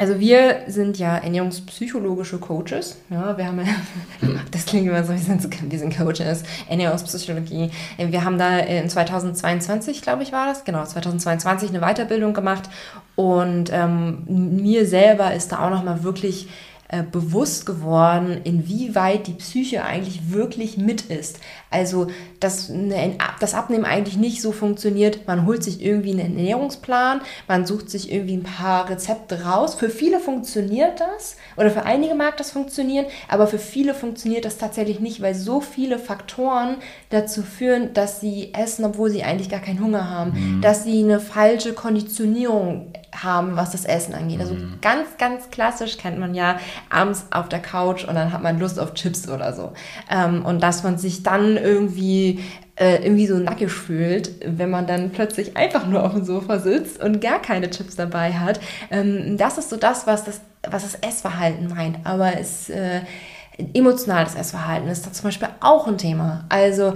[0.00, 2.96] also wir sind ja ernährungspsychologische Coaches.
[3.10, 7.70] Ja, wir haben ja, das klingt immer so, wir sind, wir sind Coaches, Ernährungspsychologie.
[7.98, 12.70] Wir haben da in 2022, glaube ich, war das, genau, 2022 eine Weiterbildung gemacht
[13.14, 16.48] und ähm, mir selber ist da auch nochmal wirklich
[16.92, 21.38] äh, bewusst geworden, inwieweit die Psyche eigentlich wirklich mit ist.
[21.70, 22.08] Also,
[22.40, 27.64] dass eine, das Abnehmen eigentlich nicht so funktioniert, man holt sich irgendwie einen Ernährungsplan, man
[27.64, 29.76] sucht sich irgendwie ein paar Rezepte raus.
[29.76, 34.58] Für viele funktioniert das oder für einige mag das funktionieren, aber für viele funktioniert das
[34.58, 36.78] tatsächlich nicht, weil so viele Faktoren
[37.10, 40.60] dazu führen, dass sie essen, obwohl sie eigentlich gar keinen Hunger haben, mhm.
[40.60, 44.40] dass sie eine falsche Konditionierung haben, was das Essen angeht.
[44.40, 44.78] Also mhm.
[44.80, 48.78] ganz, ganz klassisch kennt man ja abends auf der Couch und dann hat man Lust
[48.78, 49.72] auf Chips oder so.
[50.10, 52.40] Ähm, und dass man sich dann irgendwie
[52.76, 57.02] äh, irgendwie so nackig fühlt, wenn man dann plötzlich einfach nur auf dem Sofa sitzt
[57.02, 58.60] und gar keine Chips dabei hat.
[58.90, 61.98] Ähm, das ist so das, was das, was das Essverhalten meint.
[62.04, 63.02] Aber es äh,
[63.74, 66.44] emotionales Essverhalten ist da zum Beispiel auch ein Thema.
[66.48, 66.94] Also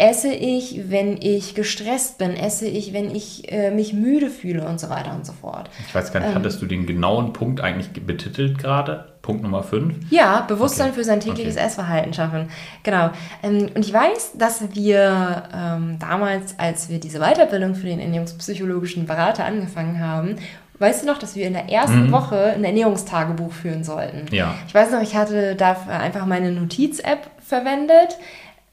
[0.00, 4.80] esse ich, wenn ich gestresst bin, esse ich, wenn ich äh, mich müde fühle und
[4.80, 5.68] so weiter und so fort.
[5.86, 9.06] Ich weiß gar nicht, ähm, hattest du den genauen Punkt eigentlich betitelt gerade?
[9.20, 10.10] Punkt Nummer 5?
[10.10, 10.96] Ja, Bewusstsein okay.
[10.96, 11.66] für sein tägliches okay.
[11.66, 12.48] Essverhalten schaffen.
[12.82, 13.10] Genau.
[13.42, 19.04] Ähm, und ich weiß, dass wir ähm, damals, als wir diese Weiterbildung für den ernährungspsychologischen
[19.04, 20.36] Berater angefangen haben,
[20.78, 22.12] weißt du noch, dass wir in der ersten Mhm.
[22.12, 24.34] Woche ein Ernährungstagebuch führen sollten?
[24.34, 24.54] Ja.
[24.66, 28.16] Ich weiß noch, ich hatte dafür einfach meine Notiz-App verwendet.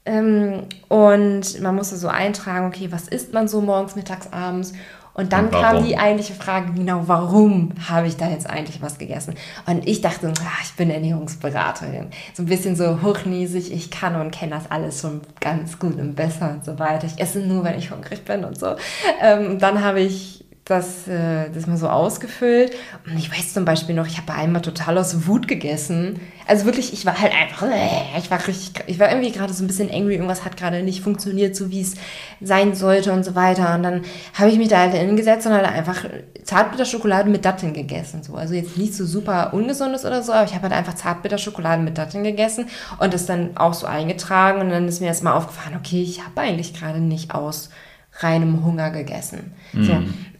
[0.08, 4.72] Ähm, und man musste so eintragen, okay, was isst man so morgens, mittags, abends?
[5.12, 8.98] Und dann Und kam die eigentliche Frage, genau, warum habe ich da jetzt eigentlich was
[8.98, 9.34] gegessen?
[9.66, 12.06] Und ich dachte, ah, ich bin Ernährungsberaterin.
[12.34, 16.14] So ein bisschen so hochnäsig, ich kann und kenne das alles schon ganz gut und
[16.14, 17.06] besser und so weiter.
[17.06, 18.76] Ich esse nur, wenn ich hungrig bin und so.
[19.20, 22.76] Ähm, dann habe ich das, äh, das mal so ausgefüllt.
[23.06, 26.20] Und ich weiß zum Beispiel noch, ich habe einmal total aus Wut gegessen.
[26.46, 29.64] Also wirklich, ich war halt einfach, äh, ich war richtig, ich war irgendwie gerade so
[29.64, 31.94] ein bisschen angry, irgendwas hat gerade nicht funktioniert, so wie es
[32.42, 33.74] sein sollte und so weiter.
[33.74, 34.02] Und dann
[34.34, 36.04] habe ich mich da halt hingesetzt und halt einfach
[36.44, 38.22] Zartbitterschokolade mit Datteln gegessen.
[38.22, 38.34] So.
[38.34, 41.96] Also jetzt nicht so super ungesundes oder so, aber ich habe halt einfach Zartbitterschokolade mit
[41.96, 42.66] Datteln gegessen
[42.98, 44.60] und das dann auch so eingetragen.
[44.60, 47.70] Und dann ist mir erst mal aufgefallen, okay, ich habe eigentlich gerade nicht aus
[48.18, 49.52] reinem Hunger gegessen.
[49.84, 49.92] So,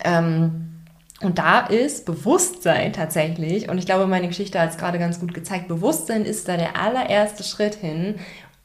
[0.04, 0.68] ähm,
[1.20, 5.34] und da ist Bewusstsein tatsächlich, und ich glaube, meine Geschichte hat es gerade ganz gut
[5.34, 8.14] gezeigt, Bewusstsein ist da der allererste Schritt hin,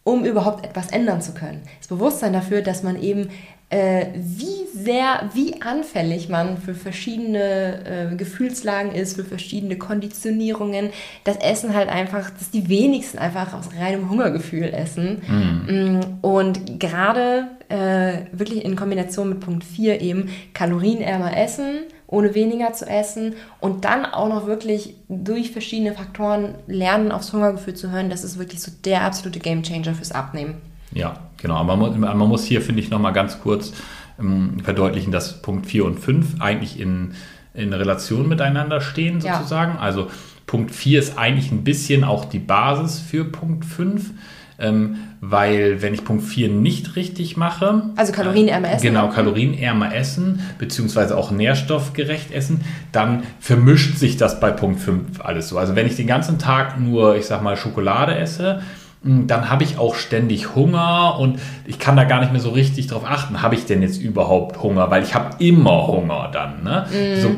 [0.04, 1.62] um überhaupt etwas ändern zu können.
[1.80, 3.30] Das Bewusstsein dafür, dass man eben,
[3.70, 10.90] äh, wie sehr, wie anfällig man für verschiedene äh, Gefühlslagen ist, für verschiedene Konditionierungen,
[11.24, 15.22] das Essen halt einfach, dass die wenigsten einfach aus reinem Hungergefühl essen.
[15.68, 22.74] Mm, Und gerade äh, wirklich in Kombination mit Punkt 4 eben kalorienärmer essen, ohne weniger
[22.74, 28.10] zu essen und dann auch noch wirklich durch verschiedene Faktoren lernen, aufs Hungergefühl zu hören,
[28.12, 30.56] das ist wirklich so der absolute Gamechanger fürs Abnehmen.
[30.94, 31.56] Ja, genau.
[31.56, 33.74] Aber man, muss- man muss hier, finde ich, nochmal ganz kurz
[34.20, 37.14] ähm, verdeutlichen, dass Punkt 4 und 5 eigentlich in,
[37.56, 39.38] in Relation miteinander stehen, Ja.
[39.38, 39.80] sozusagen.
[39.80, 40.10] Also
[40.46, 44.12] Punkt 4 ist eigentlich ein bisschen auch die Basis für Punkt 5.
[44.60, 48.84] Ähm, weil wenn ich Punkt 4 nicht richtig mache, Also kalorienärmer essen.
[48.84, 52.60] Genau, kalorienärmer essen, beziehungsweise auch nährstoffgerecht essen,
[52.92, 55.58] dann vermischt sich das bei Punkt 5 alles so.
[55.58, 58.64] Also wenn ich den ganzen Tag nur, ich sag mal, Schokolade esse,
[59.04, 62.50] mh, dann habe ich auch ständig Hunger und ich kann da gar nicht mehr so
[62.50, 66.64] richtig drauf achten, habe ich denn jetzt überhaupt Hunger, weil ich habe immer Hunger dann.
[66.64, 66.86] Ne?
[67.22, 67.32] So,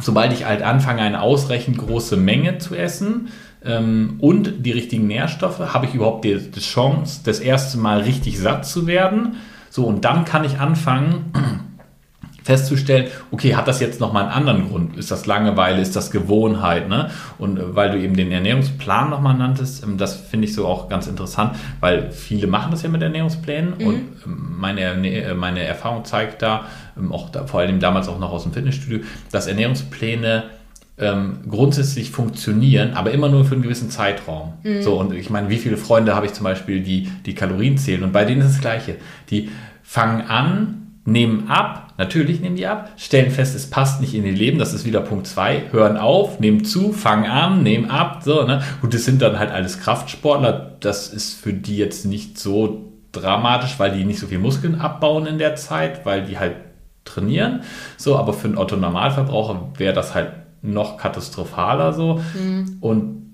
[0.00, 3.28] sobald ich halt anfange, eine ausreichend große Menge zu essen
[3.66, 8.38] ähm, und die richtigen Nährstoffe, habe ich überhaupt die, die Chance, das erste Mal richtig
[8.38, 9.36] satt zu werden.
[9.70, 11.32] So, und dann kann ich anfangen,
[12.46, 14.96] festzustellen, okay, hat das jetzt nochmal einen anderen Grund?
[14.96, 16.88] Ist das Langeweile, ist das Gewohnheit?
[16.88, 17.10] Ne?
[17.38, 20.88] Und äh, weil du eben den Ernährungsplan nochmal nanntest, ähm, das finde ich so auch
[20.88, 26.04] ganz interessant, weil viele machen das ja mit Ernährungsplänen und ähm, meine, äh, meine Erfahrung
[26.04, 29.00] zeigt da, ähm, auch da, vor allem damals auch noch aus dem Fitnessstudio,
[29.32, 30.44] dass Ernährungspläne
[30.98, 34.54] ähm, grundsätzlich funktionieren, aber immer nur für einen gewissen Zeitraum.
[34.82, 38.02] So, und ich meine, wie viele Freunde habe ich zum Beispiel, die die Kalorien zählen?
[38.02, 38.96] Und bei denen ist das Gleiche.
[39.30, 39.50] Die
[39.82, 44.32] fangen an, nehmen ab, natürlich nehmen die ab, stellen fest, es passt nicht in ihr
[44.32, 48.42] Leben, das ist wieder Punkt 2, hören auf, nehmen zu, fangen an, nehmen ab, so,
[48.42, 48.62] ne?
[48.80, 53.78] Gut, das sind dann halt alles Kraftsportler, das ist für die jetzt nicht so dramatisch,
[53.78, 56.56] weil die nicht so viel Muskeln abbauen in der Zeit, weil die halt
[57.04, 57.62] trainieren,
[57.96, 60.32] so, aber für einen Otto-Normalverbraucher wäre das halt
[60.62, 62.20] noch katastrophaler so
[62.80, 63.26] und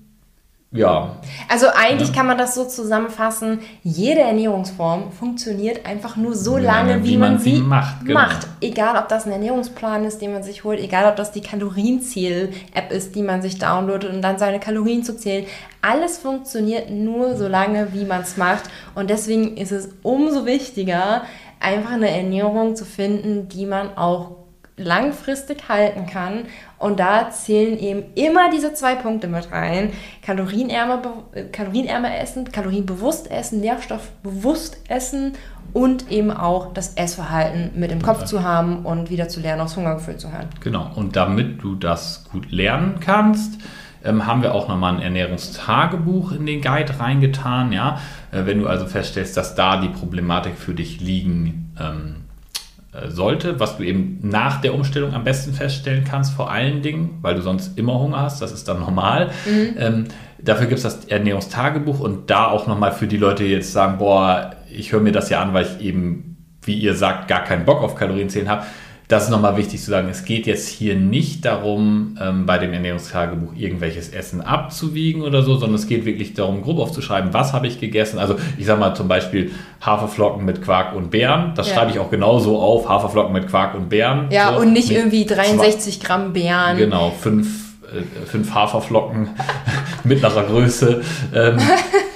[0.75, 1.17] ja,
[1.49, 7.15] Also eigentlich kann man das so zusammenfassen, jede Ernährungsform funktioniert einfach nur so lange, wie,
[7.15, 8.21] man, sie macht, genau.
[8.59, 12.91] Egal, ob das ein Ernährungsplan ist, den man sich holt, egal, ob das die Kalorienziel-App
[12.91, 15.45] ist, die man sich downloadet und dann seine Kalorien zu zählen.
[15.83, 18.63] Alles funktioniert nur so lange, wie man es macht.
[18.95, 21.21] Und deswegen ist es umso wichtiger,
[21.59, 24.42] einfach eine Ernährung zu finden, die man auch
[24.77, 26.45] langfristig halten kann.
[26.79, 29.91] Und da zählen eben immer diese zwei Punkte mit rein.
[30.21, 31.01] Kalorienärmer,
[31.51, 35.33] kalorienärmer essen, kalorienbewusst essen, nährstoffbewusst essen
[35.73, 39.75] und eben auch das Essverhalten mit im Kopf zu haben und wieder zu lernen, aufs
[39.75, 40.47] Hungergefühl zu hören.
[40.59, 43.59] Genau, und damit du das gut lernen kannst,
[44.03, 47.71] ähm, haben wir auch nochmal ein Ernährungstagebuch in den Guide reingetan.
[47.71, 47.99] Ja?
[48.31, 52.22] Äh, wenn du also feststellst, dass da die Problematik für dich liegen ähm, äh,
[53.07, 57.35] sollte, was du eben nach der Umstellung am besten feststellen kannst, vor allen Dingen, weil
[57.35, 59.31] du sonst immer Hunger hast, das ist dann normal.
[59.77, 60.05] Ähm,
[60.39, 63.97] dafür gibt es das Ernährungstagebuch und da auch nochmal für die Leute, die jetzt sagen,
[63.97, 67.65] boah, ich höre mir das ja an, weil ich eben, wie ihr sagt, gar keinen
[67.65, 68.65] Bock auf Kalorienzählen habe.
[69.13, 70.07] Das ist nochmal wichtig zu sagen.
[70.09, 75.55] Es geht jetzt hier nicht darum, ähm, bei dem Ernährungstagebuch irgendwelches Essen abzuwiegen oder so,
[75.55, 78.17] sondern es geht wirklich darum, grob aufzuschreiben, was habe ich gegessen.
[78.17, 79.51] Also ich sage mal zum Beispiel
[79.85, 81.51] Haferflocken mit Quark und Beeren.
[81.53, 81.75] Das Ja.
[81.75, 84.29] schreibe ich auch genauso auf, Haferflocken mit Quark und Beeren.
[84.31, 84.61] Ja, so.
[84.61, 86.77] und nicht irgendwie 63 Gramm Beeren.
[86.79, 87.47] Genau, fünf,
[87.95, 89.29] äh, fünf Haferflocken
[90.05, 91.03] mittlerer Größe.
[91.35, 91.57] Ähm,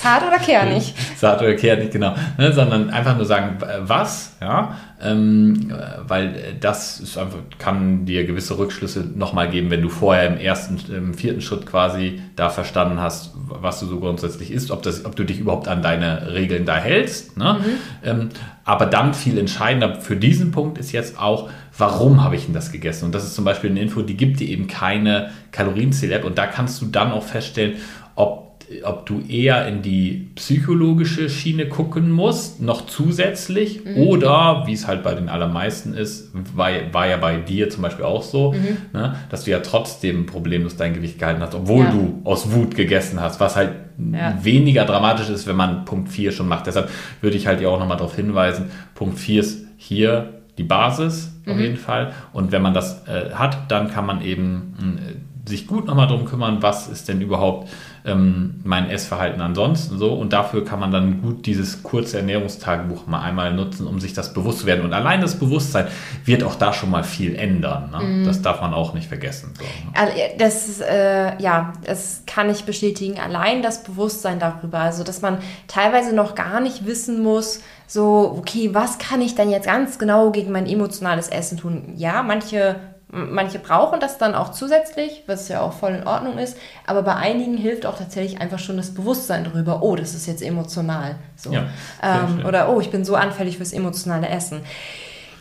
[0.00, 0.94] Zart oder kernig?
[1.16, 5.72] satt oder kehrt nicht genau, ne, sondern einfach nur sagen, was, ja, ähm,
[6.06, 10.78] weil das ist einfach, kann dir gewisse Rückschlüsse nochmal geben, wenn du vorher im ersten,
[10.92, 15.16] im vierten Schritt quasi da verstanden hast, was du so grundsätzlich isst, ob, das, ob
[15.16, 17.36] du dich überhaupt an deine Regeln da hältst.
[17.36, 17.58] Ne?
[17.58, 18.08] Mhm.
[18.08, 18.28] Ähm,
[18.64, 22.72] aber dann viel entscheidender für diesen Punkt ist jetzt auch, warum habe ich denn das
[22.72, 23.06] gegessen?
[23.06, 26.46] Und das ist zum Beispiel eine Info, die gibt dir eben keine Kalorienzähl-App und da
[26.46, 27.76] kannst du dann auch feststellen,
[28.14, 28.49] ob
[28.84, 33.96] ob du eher in die psychologische Schiene gucken musst, noch zusätzlich, mhm.
[33.96, 38.04] oder wie es halt bei den allermeisten ist, war, war ja bei dir zum Beispiel
[38.04, 38.76] auch so, mhm.
[38.92, 41.90] ne, dass du ja trotzdem problemlos dein Gewicht gehalten hast, obwohl ja.
[41.90, 43.72] du aus Wut gegessen hast, was halt
[44.12, 44.38] ja.
[44.42, 46.66] weniger dramatisch ist, wenn man Punkt 4 schon macht.
[46.66, 46.90] Deshalb
[47.20, 51.52] würde ich halt ja auch nochmal darauf hinweisen, Punkt 4 ist hier die Basis mhm.
[51.52, 52.12] auf jeden Fall.
[52.32, 56.24] Und wenn man das äh, hat, dann kann man eben äh, sich gut nochmal darum
[56.24, 57.68] kümmern, was ist denn überhaupt
[58.04, 60.12] ähm, mein Essverhalten ansonsten so.
[60.12, 64.32] Und dafür kann man dann gut dieses kurze Ernährungstagebuch mal einmal nutzen, um sich das
[64.32, 64.84] bewusst zu werden.
[64.84, 65.86] Und allein das Bewusstsein
[66.24, 67.90] wird auch da schon mal viel ändern.
[67.90, 68.04] Ne?
[68.04, 68.24] Mm.
[68.24, 69.52] Das darf man auch nicht vergessen.
[69.56, 69.70] So, ne?
[69.94, 73.18] also, das äh, ja, das kann ich bestätigen.
[73.18, 78.70] Allein das Bewusstsein darüber, also dass man teilweise noch gar nicht wissen muss, so, okay,
[78.72, 81.92] was kann ich denn jetzt ganz genau gegen mein emotionales Essen tun?
[81.96, 82.76] Ja, manche
[83.12, 86.56] Manche brauchen das dann auch zusätzlich, was ja auch voll in Ordnung ist.
[86.86, 90.42] Aber bei einigen hilft auch tatsächlich einfach schon das Bewusstsein darüber, oh, das ist jetzt
[90.42, 91.16] emotional.
[91.34, 91.52] So.
[91.52, 91.64] Ja,
[92.02, 94.62] ähm, oder oh, ich bin so anfällig fürs emotionale Essen.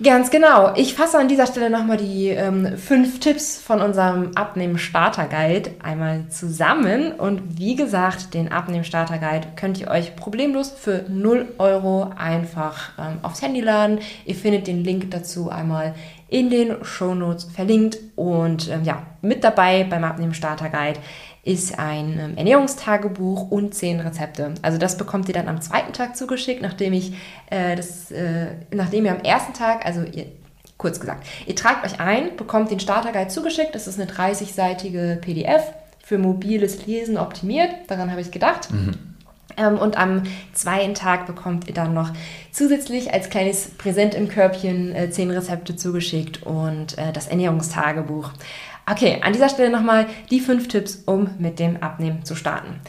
[0.01, 0.73] Ganz genau.
[0.75, 7.11] Ich fasse an dieser Stelle nochmal die ähm, fünf Tipps von unserem Abnehmen-Starter-Guide einmal zusammen.
[7.11, 13.41] Und wie gesagt, den Abnehmen-Starter-Guide könnt ihr euch problemlos für 0 Euro einfach ähm, aufs
[13.41, 13.99] Handy laden.
[14.23, 15.93] Ihr findet den Link dazu einmal
[16.29, 17.97] in den Shownotes verlinkt.
[18.15, 20.99] Und ähm, ja, mit dabei beim Abnehmen Starter Guide
[21.43, 24.53] ist ein ähm, Ernährungstagebuch und zehn Rezepte.
[24.61, 27.13] Also das bekommt ihr dann am zweiten Tag zugeschickt, nachdem ich
[27.49, 30.25] äh, das, äh, nachdem ihr am ersten Tag, also ihr,
[30.77, 33.73] kurz gesagt, ihr tragt euch ein, bekommt den Starter Guide zugeschickt.
[33.73, 35.63] Das ist eine 30-seitige PDF
[36.03, 37.69] für mobiles Lesen optimiert.
[37.87, 38.71] Daran habe ich gedacht.
[38.71, 39.08] Mhm.
[39.59, 42.11] Ähm, und am zweiten Tag bekommt ihr dann noch
[42.51, 48.31] zusätzlich als kleines Präsent im Körbchen äh, zehn Rezepte zugeschickt und äh, das Ernährungstagebuch.
[48.89, 52.79] Okay, an dieser Stelle nochmal die fünf Tipps, um mit dem Abnehmen zu starten.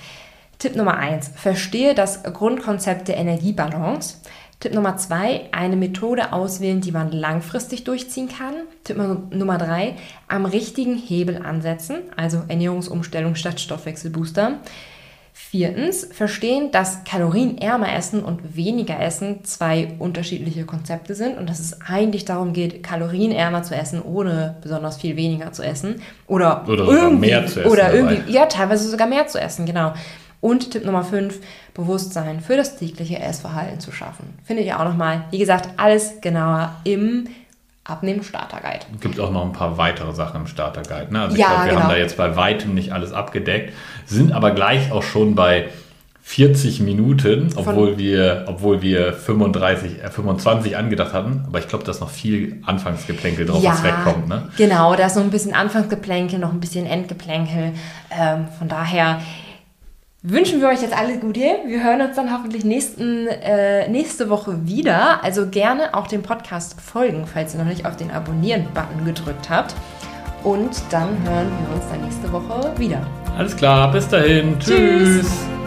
[0.59, 4.19] Tipp Nummer eins: Verstehe das Grundkonzept der Energiebalance.
[4.61, 8.55] Tipp Nummer zwei: Eine Methode auswählen, die man langfristig durchziehen kann.
[8.85, 9.97] Tipp Nummer drei:
[10.29, 14.61] Am richtigen Hebel ansetzen, also Ernährungsumstellung statt Stoffwechselbooster.
[15.33, 21.81] Viertens, verstehen, dass kalorienärmer Essen und weniger Essen zwei unterschiedliche Konzepte sind und dass es
[21.81, 26.03] eigentlich darum geht, kalorienärmer zu essen, ohne besonders viel weniger zu essen.
[26.27, 27.71] Oder, oder irgendwie, mehr zu essen.
[27.71, 29.93] Oder irgendwie, ja, teilweise sogar mehr zu essen, genau.
[30.41, 31.39] Und Tipp Nummer 5,
[31.75, 34.39] Bewusstsein für das tägliche Essverhalten zu schaffen.
[34.45, 37.27] Findet ihr auch nochmal, wie gesagt, alles genauer im
[37.85, 38.85] Abnehmen Starter Guide.
[38.95, 41.13] Es gibt auch noch ein paar weitere Sachen im Starter Guide.
[41.13, 41.23] Ne?
[41.23, 41.83] Also ich ja, glaube, wir genau.
[41.83, 43.73] haben da jetzt bei weitem nicht alles abgedeckt,
[44.07, 45.69] sind aber gleich auch schon bei
[46.23, 51.45] 40 Minuten, obwohl wir, obwohl wir 35, äh, 25 angedacht hatten.
[51.49, 54.29] Aber ich glaube, da ist noch viel Anfangsgeplänkel drauf, ja, was wegkommt.
[54.29, 54.49] Ne?
[54.57, 57.73] Genau, da ist noch ein bisschen Anfangsgeplänkel, noch ein bisschen Endgeplänkel.
[58.11, 59.21] Ähm, von daher
[60.23, 61.41] wünschen wir euch jetzt alles Gute.
[61.67, 65.25] Wir hören uns dann hoffentlich nächsten, äh, nächste Woche wieder.
[65.25, 69.75] Also gerne auch dem Podcast folgen, falls ihr noch nicht auf den Abonnieren-Button gedrückt habt.
[70.43, 73.07] Und dann hören wir uns dann nächste Woche wieder.
[73.37, 74.59] Alles klar, bis dahin.
[74.59, 75.23] Tschüss.
[75.23, 75.60] Tschüss.